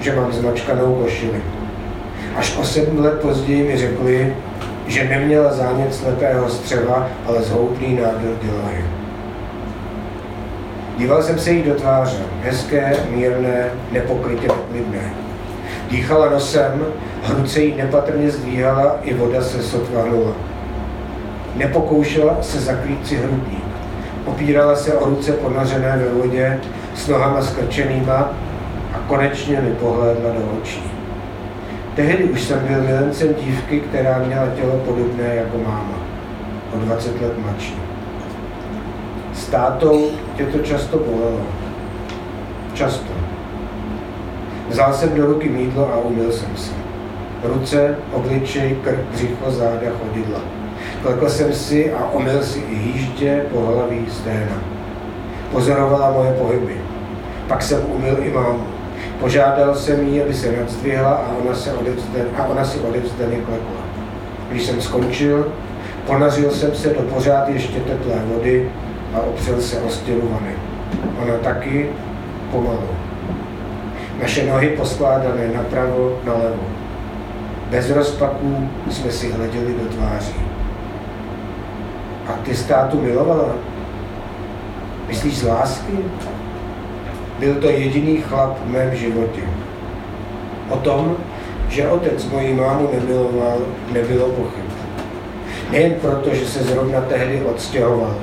[0.01, 1.43] že mám zmačkanou košili.
[2.37, 4.37] Až o sedm let později mi řekli,
[4.87, 9.00] že neměla zánět slepého střeva, ale zhoubný nádor dělahy.
[11.01, 15.13] Díval jsem se jí do tváře, hezké, mírné, nepokrytě neklidné.
[15.91, 16.87] Dýchala nosem,
[17.23, 20.33] hruce jí nepatrně zdvíhala, i voda se sotva hnula.
[21.57, 23.65] Nepokoušela se zakrýt si hrudník.
[24.25, 26.61] Opírala se o ruce ponořené ve vodě,
[26.95, 28.33] s nohama skrčenýma
[28.95, 30.83] a konečně mi pohlédla do očí.
[31.95, 35.99] Tehdy už jsem byl milencem dívky, která měla tělo podobné jako máma,
[36.75, 37.90] o 20 let mladší.
[39.41, 41.41] S tátou tě to často bolelo.
[42.75, 43.13] Často.
[44.69, 46.73] Vzal jsem do ruky mídlo a umyl jsem se.
[47.45, 50.41] Ruce, obličej, krk, břicho, záda, chodidla.
[51.03, 54.63] Klekl jsem si a omyl si i jíždě, pohlaví, sténa.
[55.53, 56.77] Pozorovala moje pohyby.
[57.49, 58.67] Pak jsem umyl i mámu.
[59.21, 63.81] Požádal jsem jí, aby se nadzdvihla a ona, se odevzden, a ona si odevzdaně klekla.
[64.51, 65.53] Když jsem skončil,
[66.07, 68.71] ponařil jsem se do pořád ještě teplé vody
[69.15, 70.55] a opřel se o stěru vany.
[71.23, 71.89] Ona taky
[72.51, 72.89] pomalu.
[74.23, 76.63] Naše nohy poskládané napravo, nalevo.
[77.71, 80.35] Bez rozpaků jsme si hleděli do tváří.
[82.27, 83.55] A ty státu milovala?
[85.09, 85.99] Myslíš z lásky?
[87.39, 89.41] Byl to jediný chlap v mém životě.
[90.69, 91.17] O tom,
[91.69, 93.59] že otec moji mámu nemiloval,
[93.93, 94.65] nebylo pochyb.
[95.71, 98.15] Nejen proto, že se zrovna tehdy odstěhoval,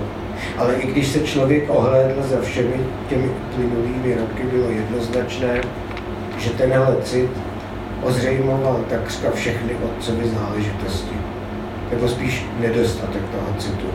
[0.57, 2.79] ale i když se člověk ohlédl za všemi
[3.09, 5.61] těmi plynulými roky, bylo jednoznačné,
[6.37, 7.29] že tenhle cit
[8.03, 11.15] ozřejmoval takřka všechny otcovy záležitosti.
[11.91, 13.87] Nebo spíš nedostatek toho citu.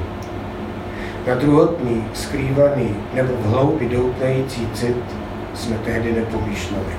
[1.27, 4.97] Na druhotný, skrývaný nebo v hloubi doutnající cit
[5.55, 6.93] jsme tehdy nepomýšleli.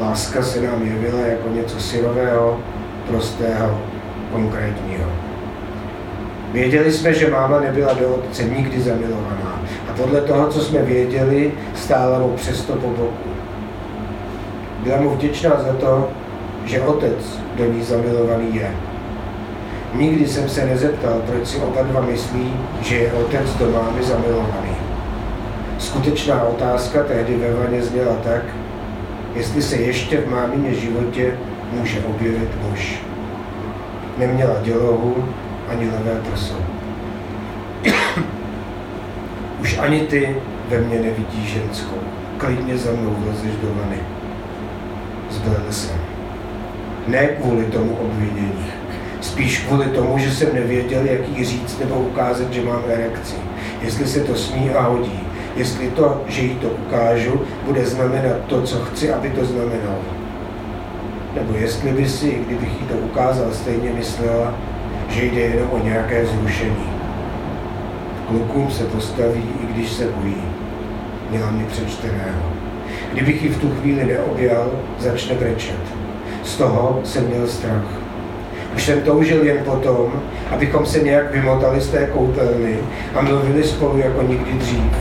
[0.00, 2.60] Láska se nám jevila jako něco syrového,
[3.08, 3.80] prostého,
[4.32, 5.13] konkrétního.
[6.54, 11.52] Věděli jsme, že máma nebyla do otce nikdy zamilovaná a podle toho, co jsme věděli,
[11.74, 13.30] stála mu přesto po boku.
[14.84, 16.08] Byla mu vděčná za to,
[16.64, 18.70] že otec do ní zamilovaný je.
[19.94, 22.52] Nikdy jsem se nezeptal, proč si oba dva myslí,
[22.82, 24.76] že je otec do mámy zamilovaný.
[25.78, 28.42] Skutečná otázka tehdy ve vaně zněla tak,
[29.34, 31.34] jestli se ještě v mámině životě
[31.72, 32.98] může objevit muž.
[34.18, 35.24] Neměla dělohu
[35.68, 36.54] ani levé prso.
[39.60, 40.36] Už ani ty
[40.68, 41.98] ve mně nevidíš ženskou.
[42.38, 43.98] Klidně za mnou vlezeš do vany.
[45.30, 45.96] Zbledl jsem.
[47.06, 48.64] Ne kvůli tomu obvinění,
[49.24, 53.34] Spíš kvůli tomu, že jsem nevěděl, jak jí říct nebo ukázat, že mám erekci.
[53.82, 55.20] Jestli se to smí a hodí.
[55.56, 60.04] Jestli to, že jí to ukážu, bude znamenat to, co chci, aby to znamenalo.
[61.34, 64.54] Nebo jestli by si, kdybych jí to ukázal, stejně myslela,
[65.14, 66.86] že jde jenom o nějaké zrušení.
[68.28, 70.42] Klukům se postaví, i když se bojí.
[71.30, 72.42] Měla mi přečteného.
[73.12, 75.80] Kdybych ji v tu chvíli neobjal, začne brečet.
[76.44, 77.84] Z toho jsem měl strach.
[78.76, 80.12] Už jsem toužil jen potom,
[80.50, 82.76] abychom se nějak vymotali z té koupelny
[83.14, 84.92] a mluvili spolu jako nikdy dřív.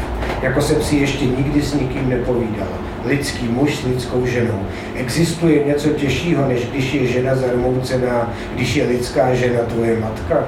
[0.42, 2.68] Jako jsem si ještě nikdy s nikým nepovídal.
[3.06, 4.66] Lidský muž s lidskou ženou.
[4.96, 10.44] Existuje něco těžšího, než když je žena zarmoucená, když je lidská žena tvoje matka?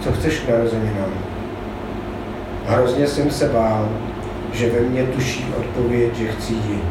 [0.00, 1.14] Co chceš k narozeninám?
[2.66, 3.88] Hrozně jsem se bál,
[4.52, 6.82] že ve mně tuší odpověď, že chci ji.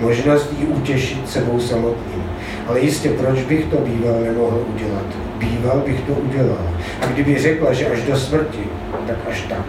[0.00, 2.24] Možnost jí utěšit sebou samotným.
[2.66, 5.06] Ale jistě, proč bych to býval nemohl udělat?
[5.38, 6.70] Býval bych to udělal.
[7.00, 8.64] A kdyby řekla, že až do smrti,
[9.06, 9.64] tak až tak.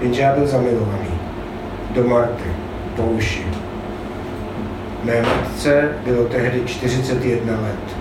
[0.00, 1.20] Jenže já byl zamilovaný.
[1.90, 2.50] Do Marty,
[2.96, 3.46] po uši.
[5.04, 7.96] Mé matce bylo tehdy 41 let.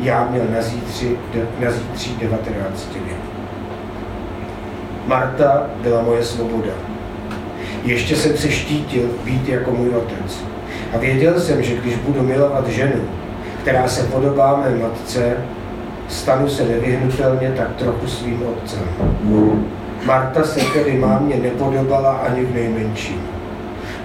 [0.00, 1.16] Já měl na zítři,
[1.60, 3.16] na zítří 19 let.
[5.06, 6.72] Marta byla moje svoboda.
[7.84, 10.44] Ještě jsem se štítil být jako můj otec.
[10.94, 13.00] A věděl jsem, že když budu milovat ženu,
[13.62, 15.36] která se podobá mé matce,
[16.08, 18.82] stanu se nevyhnutelně tak trochu svým otcem.
[20.06, 23.37] Marta se tedy mámě nepodobala ani v nejmenším.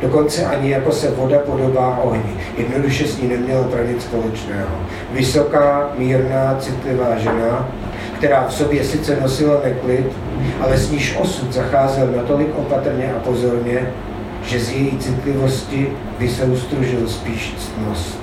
[0.04, 2.34] Dokonce ani jako se voda podobá ohni.
[2.58, 4.76] Jednoduše s ní neměla nic společného.
[5.12, 7.70] Vysoká, mírná, citlivá žena,
[8.18, 10.06] která v sobě sice nosila neklid,
[10.62, 13.94] ale s níž osud zacházel natolik opatrně a pozorně,
[14.46, 15.90] že z její citlivosti
[16.20, 18.20] vysoustružil spíš ctnost.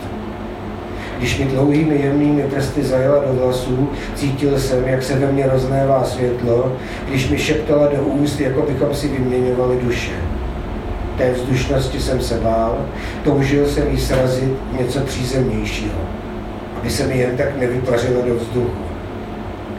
[1.19, 6.05] Když mi dlouhými jemnými prsty zajela do vlasů, cítil jsem, jak se ve mně roznévá
[6.05, 6.77] světlo,
[7.09, 10.13] když mi šeptala do úst, jako bychom si vyměňovali duše.
[11.21, 12.87] Té vzdušnosti jsem se bál,
[13.25, 16.01] toužil jsem jí srazit něco přízemnějšího,
[16.81, 18.83] aby se mi jen tak nevypařila do vzduchu.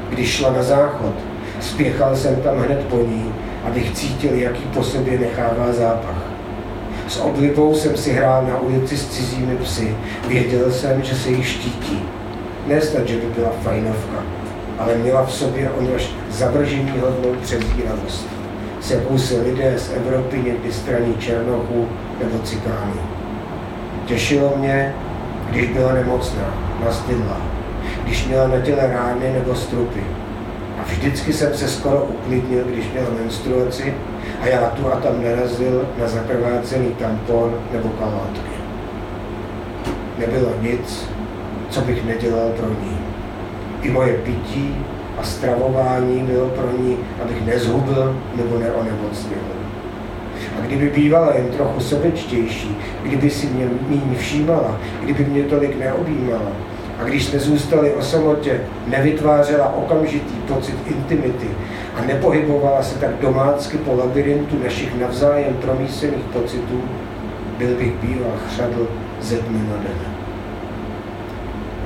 [0.09, 1.13] Když šla na záchod,
[1.59, 3.33] spěchal jsem tam hned po ní,
[3.63, 6.23] abych cítil, jaký po sobě nechává zápach.
[7.07, 9.95] S oblibou jsem si hrál na ulici s cizími psy.
[10.27, 11.99] Věděl jsem, že se jich štítí.
[12.67, 14.23] Nesnad, že by byla fajnovka,
[14.79, 18.40] ale měla v sobě až zavržení hodnou přezíravost,
[18.81, 21.87] s jakou se lidé z Evropy někdy straní Černochů
[22.23, 23.01] nebo Cikánů.
[24.05, 24.95] Těšilo mě,
[25.49, 26.53] když byla nemocná,
[26.85, 27.41] nastydla,
[28.03, 30.03] když měla na těle rány nebo strupy.
[30.79, 33.93] A vždycky jsem se skoro uklidnil, když měla menstruaci
[34.41, 38.51] a já tu a tam narazil na zakrvácený tampon nebo kalátky.
[40.17, 41.09] nebylo nic,
[41.69, 42.97] co bych nedělal pro ní.
[43.81, 44.85] I moje pití
[45.21, 49.37] a stravování bylo pro ní, abych nezhubil nebo neonemocnil.
[50.59, 56.51] A kdyby bývala jen trochu sobečtější, kdyby si mě méně všímala, kdyby mě tolik neobjímala,
[56.99, 61.47] a když jsme zůstali o samotě, nevytvářela okamžitý pocit intimity
[61.95, 66.81] a nepohybovala se tak domácky po labirintu našich navzájem promísených pocitů,
[67.57, 68.87] byl bych býval chřadl
[69.21, 69.97] ze dne na den.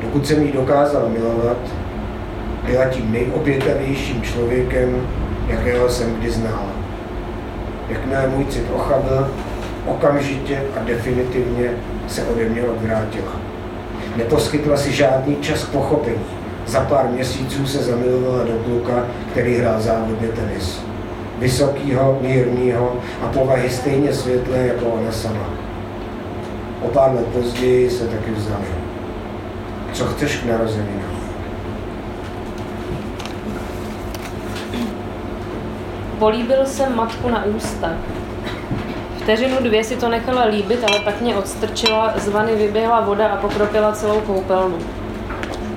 [0.01, 1.57] Dokud jsem ji dokázal milovat,
[2.65, 5.07] byla tím nejobětavějším člověkem,
[5.47, 6.65] jakého jsem kdy znal.
[7.89, 9.27] Jakmile můj cit ochabl,
[9.85, 11.69] okamžitě a definitivně
[12.07, 13.31] se ode mě odvrátila.
[14.15, 16.25] Neposkytla si žádný čas k pochopení.
[16.65, 20.81] Za pár měsíců se zamilovala do kluka, který hrál závodně tenis.
[21.39, 25.49] Vysokýho, mírného a povahy stejně světlé jako ona sama.
[26.81, 28.65] O pár let později se taky vzali.
[29.93, 31.14] Co chceš k narozeninám?
[36.19, 37.89] Políbil jsem matku na ústa.
[39.17, 43.35] Vteřinu dvě si to nechala líbit, ale pak mě odstrčila, z vany vyběhla voda a
[43.35, 44.77] pokropila celou koupelnu.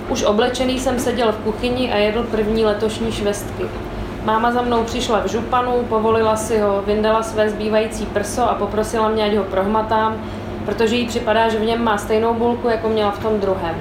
[0.08, 3.64] Už oblečený jsem seděl v kuchyni a jedl první letošní švestky.
[4.24, 9.08] Máma za mnou přišla v županu, povolila si ho, vyndala své zbývající prso a poprosila
[9.08, 10.16] mě, ať ho prohmatám,
[10.64, 13.74] protože jí připadá, že v něm má stejnou bulku, jako měla v tom druhém.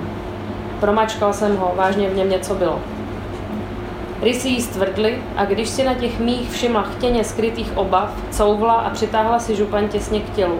[0.79, 2.79] Promačkal jsem ho, vážně v něm něco bylo.
[4.21, 8.89] Rysy jí stvrdly a když si na těch mých všimla chtěně skrytých obav, couvla a
[8.89, 10.59] přitáhla si župan těsně k tělu.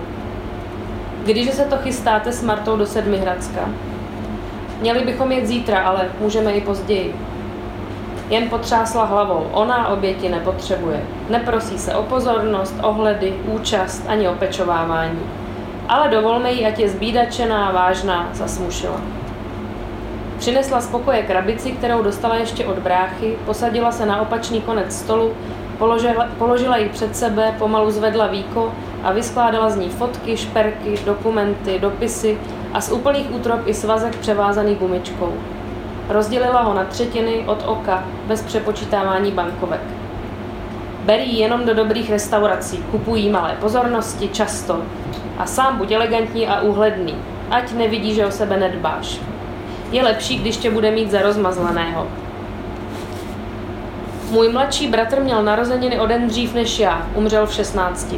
[1.26, 3.70] Když se to chystáte s Martou do Sedmihradska?
[4.82, 7.16] Měli bychom jet zítra, ale můžeme i později.
[8.30, 9.47] Jen potřásla hlavou.
[9.51, 11.03] Ona oběti nepotřebuje.
[11.30, 15.20] Neprosí se o pozornost, ohledy, účast ani opečovávání.
[15.89, 19.01] Ale dovolme jí, ať je zbídačená, vážná, zasmušila.
[20.38, 25.34] Přinesla z pokoje krabici, kterou dostala ještě od bráchy, posadila se na opačný konec stolu,
[25.78, 28.74] položila, položila ji před sebe, pomalu zvedla víko
[29.04, 32.38] a vyskládala z ní fotky, šperky, dokumenty, dopisy
[32.74, 35.34] a z úplných útrop i svazek převázaný gumičkou.
[36.10, 39.82] Rozdělila ho na třetiny od oka, bez přepočítávání bankovek.
[41.06, 44.82] Berí jenom do dobrých restaurací, kupují malé pozornosti, často.
[45.38, 47.16] A sám buď elegantní a úhledný,
[47.52, 49.20] ať nevidí, že o sebe nedbáš.
[49.92, 52.08] Je lepší, když tě bude mít za rozmazleného.
[54.32, 58.16] Můj mladší bratr měl narozeniny o den dřív než já, umřel v 16.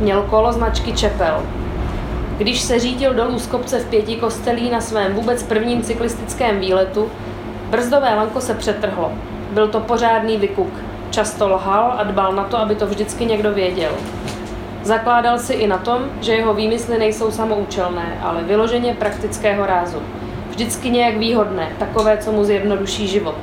[0.00, 1.42] Měl kolo značky Čepel.
[2.38, 7.10] Když se řídil dolů z kopce v pěti kostelí na svém vůbec prvním cyklistickém výletu,
[7.70, 9.12] brzdové lanko se přetrhlo.
[9.50, 10.72] Byl to pořádný vykuk.
[11.10, 13.92] Často lhal a dbal na to, aby to vždycky někdo věděl.
[14.82, 20.02] Zakládal si i na tom, že jeho výmysly nejsou samoučelné, ale vyloženě praktického rázu
[20.60, 23.34] vždycky nějak výhodné, takové, co mu zjednoduší život.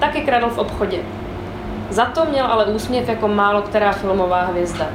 [0.00, 0.98] Taky kradl v obchodě.
[1.90, 4.86] Za to měl ale úsměv jako málo která filmová hvězda.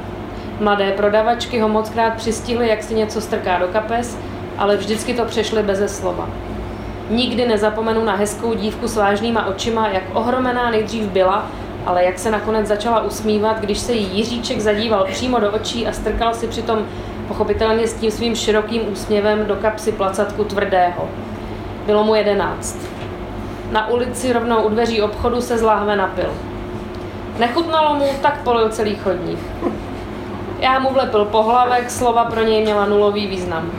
[0.60, 4.18] Mladé prodavačky ho mockrát přistihly, jak si něco strká do kapes,
[4.58, 6.28] ale vždycky to přešly beze slova.
[7.10, 11.46] Nikdy nezapomenu na hezkou dívku s vážnýma očima, jak ohromená nejdřív byla,
[11.86, 15.92] ale jak se nakonec začala usmívat, když se jí Jiříček zadíval přímo do očí a
[15.92, 16.86] strkal si přitom
[17.32, 21.08] pochopitelně s tím svým širokým úsměvem do kapsy placatku tvrdého.
[21.86, 22.78] Bylo mu jedenáct.
[23.70, 26.30] Na ulici rovnou u dveří obchodu se z láhve napil.
[27.38, 29.38] Nechutnalo mu, tak polil celý chodník.
[30.60, 33.70] Já mu vlepil pohlavek, slova pro něj měla nulový význam.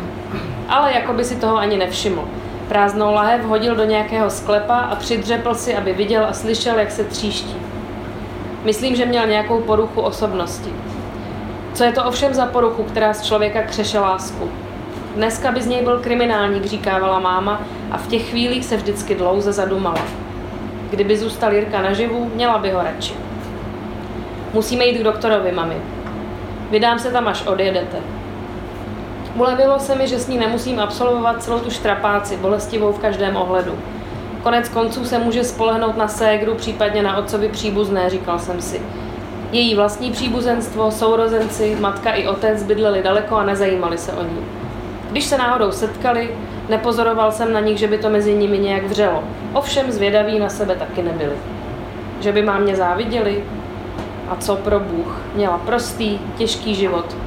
[0.69, 2.23] Ale jako by si toho ani nevšiml.
[2.67, 7.03] Prázdnou lahev hodil do nějakého sklepa a přidřepl si, aby viděl a slyšel, jak se
[7.03, 7.55] tříští.
[8.63, 10.73] Myslím, že měl nějakou poruchu osobnosti.
[11.73, 14.49] Co je to ovšem za poruchu, která z člověka křeše lásku?
[15.15, 19.51] Dneska by z něj byl kriminálník, říkávala máma a v těch chvílích se vždycky dlouze
[19.51, 20.01] zadumala.
[20.89, 23.13] Kdyby zůstal Jirka naživu, měla by ho radši.
[24.53, 25.77] Musíme jít k doktorovi, mami.
[26.71, 27.97] Vydám se tam, až odjedete.
[29.35, 33.71] Ulevilo se mi, že s ní nemusím absolvovat celou tu štrapáci, bolestivou v každém ohledu.
[34.43, 38.81] Konec konců se může spolehnout na ségru, případně na otcovi příbuzné, říkal jsem si.
[39.53, 44.45] Její vlastní příbuzenstvo, sourozenci, matka i otec bydleli daleko a nezajímali se o ní.
[45.11, 46.29] Když se náhodou setkali,
[46.69, 49.23] nepozoroval jsem na nich, že by to mezi nimi nějak vřelo.
[49.53, 51.33] Ovšem zvědaví na sebe taky nebyli.
[52.19, 53.43] Že by mámě záviděli?
[54.29, 55.21] A co pro Bůh?
[55.35, 57.17] Měla prostý, těžký život.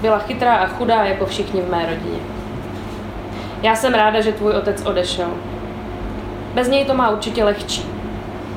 [0.00, 2.18] Byla chytrá a chudá jako všichni v mé rodině.
[3.62, 5.28] Já jsem ráda, že tvůj otec odešel.
[6.54, 7.86] Bez něj to má určitě lehčí.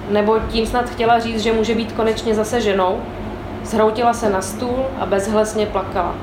[0.09, 3.01] Nebo tím snad chtěla říct, že může být konečně zase ženou?
[3.65, 6.15] Zhroutila se na stůl a bezhlesně plakala.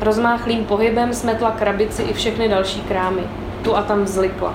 [0.00, 3.22] Rozmáchlým pohybem smetla krabici i všechny další krámy.
[3.62, 4.54] Tu a tam vzlikla.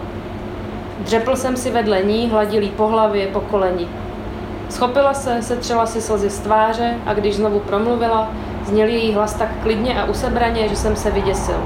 [1.00, 3.88] Dřepl jsem si vedle ní, hladil po hlavě, po koleni.
[4.70, 8.30] Schopila se, setřela si slzy z tváře a když znovu promluvila,
[8.66, 11.64] zněl její hlas tak klidně a usebraně, že jsem se vyděsil.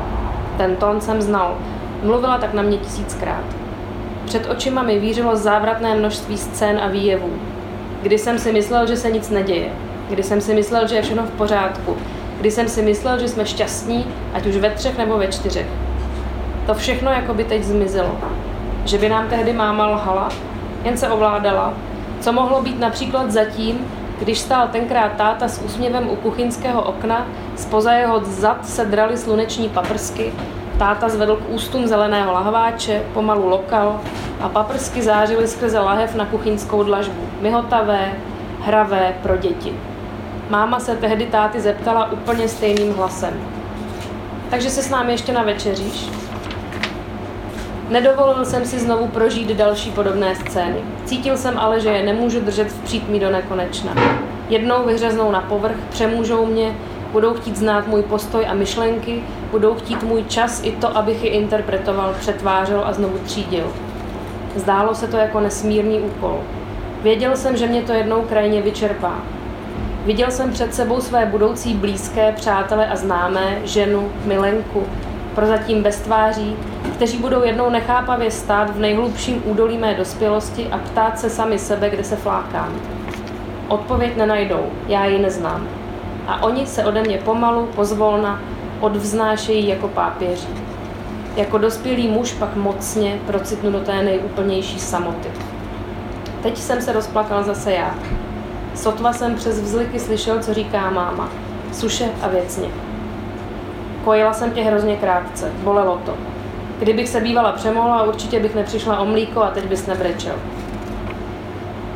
[0.58, 1.58] Ten tón jsem znal.
[2.04, 3.46] Mluvila tak na mě tisíckrát.
[4.26, 7.30] Před očima mi vířilo závratné množství scén a výjevů.
[8.02, 9.70] Kdy jsem si myslel, že se nic neděje.
[10.10, 11.98] Kdy jsem si myslel, že je všechno v pořádku.
[12.40, 15.68] Kdy jsem si myslel, že jsme šťastní, ať už ve třech nebo ve čtyřech.
[16.66, 18.18] To všechno jako by teď zmizelo.
[18.86, 20.30] Že by nám tehdy máma lhala,
[20.84, 21.74] jen se ovládala,
[22.20, 23.88] co mohlo být například zatím,
[24.20, 29.70] když stál tenkrát táta s úsměvem u kuchyňského okna, spoza jeho zad se drali sluneční
[29.70, 30.34] paprsky,
[30.78, 34.02] táta zvedl k ústům zeleného lahváče, pomalu lokal
[34.42, 38.12] a paprsky zářily skrze lahev na kuchyňskou dlažbu, myhotavé,
[38.62, 39.74] hravé pro děti.
[40.50, 43.34] Máma se tehdy táty zeptala úplně stejným hlasem.
[44.50, 46.10] Takže se s námi ještě na večeříš?
[47.90, 50.78] Nedovolil jsem si znovu prožít další podobné scény.
[51.06, 53.94] Cítil jsem ale, že je nemůžu držet v přítmí do nekonečna.
[54.50, 56.76] Jednou vyhřeznou na povrch, přemůžou mě,
[57.12, 61.30] budou chtít znát můj postoj a myšlenky, budou chtít můj čas i to, abych ji
[61.30, 63.74] interpretoval, přetvářel a znovu třídil.
[64.56, 66.40] Zdálo se to jako nesmírný úkol.
[67.02, 69.22] Věděl jsem, že mě to jednou krajně vyčerpá.
[70.06, 74.84] Viděl jsem před sebou své budoucí blízké, přátele a známé, ženu, milenku,
[75.36, 76.56] prozatím bez tváří,
[76.94, 81.90] kteří budou jednou nechápavě stát v nejhlubším údolí mé dospělosti a ptát se sami sebe,
[81.90, 82.76] kde se flákám.
[83.68, 85.68] Odpověď nenajdou, já ji neznám.
[86.28, 88.42] A oni se ode mě pomalu, pozvolna,
[88.80, 90.48] odvznášejí jako pápěří.
[91.36, 95.30] Jako dospělý muž pak mocně procitnu do té nejúplnější samoty.
[96.44, 97.96] Teď jsem se rozplakal zase já.
[98.76, 101.30] Sotva jsem přes vzliky slyšel, co říká máma.
[101.74, 102.68] Suše a věcně.
[104.04, 106.14] Kojila jsem tě hrozně krátce, bolelo to.
[106.80, 110.36] Kdybych se bývala přemohla, určitě bych nepřišla o mlíko a teď bys nebrečel.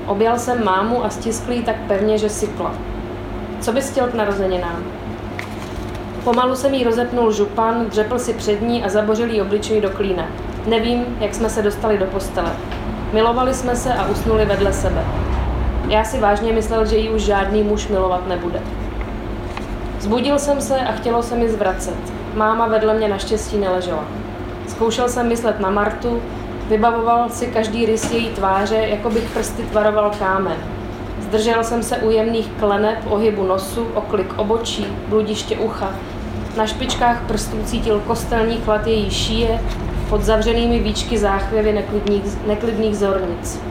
[0.05, 2.73] Objal jsem mámu a stiskl jí tak pevně, že sykla.
[3.61, 4.83] Co bys chtěl k narozeninám?
[6.23, 10.27] Pomalu jsem jí rozepnul župan, dřepl si před ní a zabořil jí obličej do klína.
[10.65, 12.51] Nevím, jak jsme se dostali do postele.
[13.13, 15.28] Milovali jsme se a usnuli vedle sebe.
[15.89, 18.61] Já si vážně myslel, že ji už žádný muž milovat nebude.
[19.99, 21.97] Zbudil jsem se a chtělo se mi zvracet.
[22.35, 24.03] Máma vedle mě naštěstí neležela.
[24.67, 26.21] Zkoušel jsem myslet na Martu,
[26.69, 30.57] vybavoval si každý rys její tváře, jako bych prsty tvaroval kámen.
[31.19, 35.93] Zdržel jsem se u jemných kleneb, ohybu nosu, oklik obočí, bludiště ucha.
[36.57, 39.61] Na špičkách prstů cítil kostelní chlad její šíje,
[40.09, 43.68] pod zavřenými víčky záchvěvy neklidných, neklidných zornic.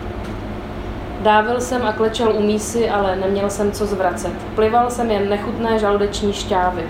[1.21, 4.33] Dávil jsem a klečel u mísy, ale neměl jsem co zvracet.
[4.55, 6.83] Plival jsem jen nechutné žaludeční šťávy.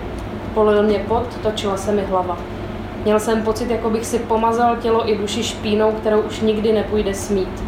[0.53, 2.37] Polil mě pot, točila se mi hlava.
[3.03, 7.13] Měl jsem pocit, jako bych si pomazal tělo i duši špínou, kterou už nikdy nepůjde
[7.13, 7.63] smít.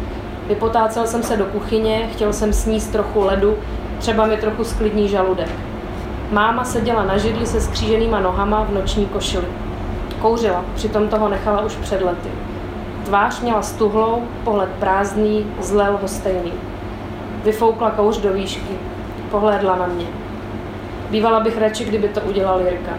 [0.46, 3.56] Vypotácel jsem se do kuchyně, chtěl jsem sníst trochu ledu,
[3.98, 5.50] třeba mi trochu sklidní žaludek.
[6.30, 9.46] Máma seděla na židli se skříženýma nohama v noční košili.
[10.20, 12.28] Kouřila, přitom toho nechala už před lety.
[13.04, 16.52] Tvář měla stuhlou, pohled prázdný, zle lhostejný.
[17.44, 18.78] Vyfoukla kouř do výšky.
[19.30, 20.06] Pohlédla na mě.
[21.10, 22.92] Bývala bych radši, kdyby to udělal Jirka.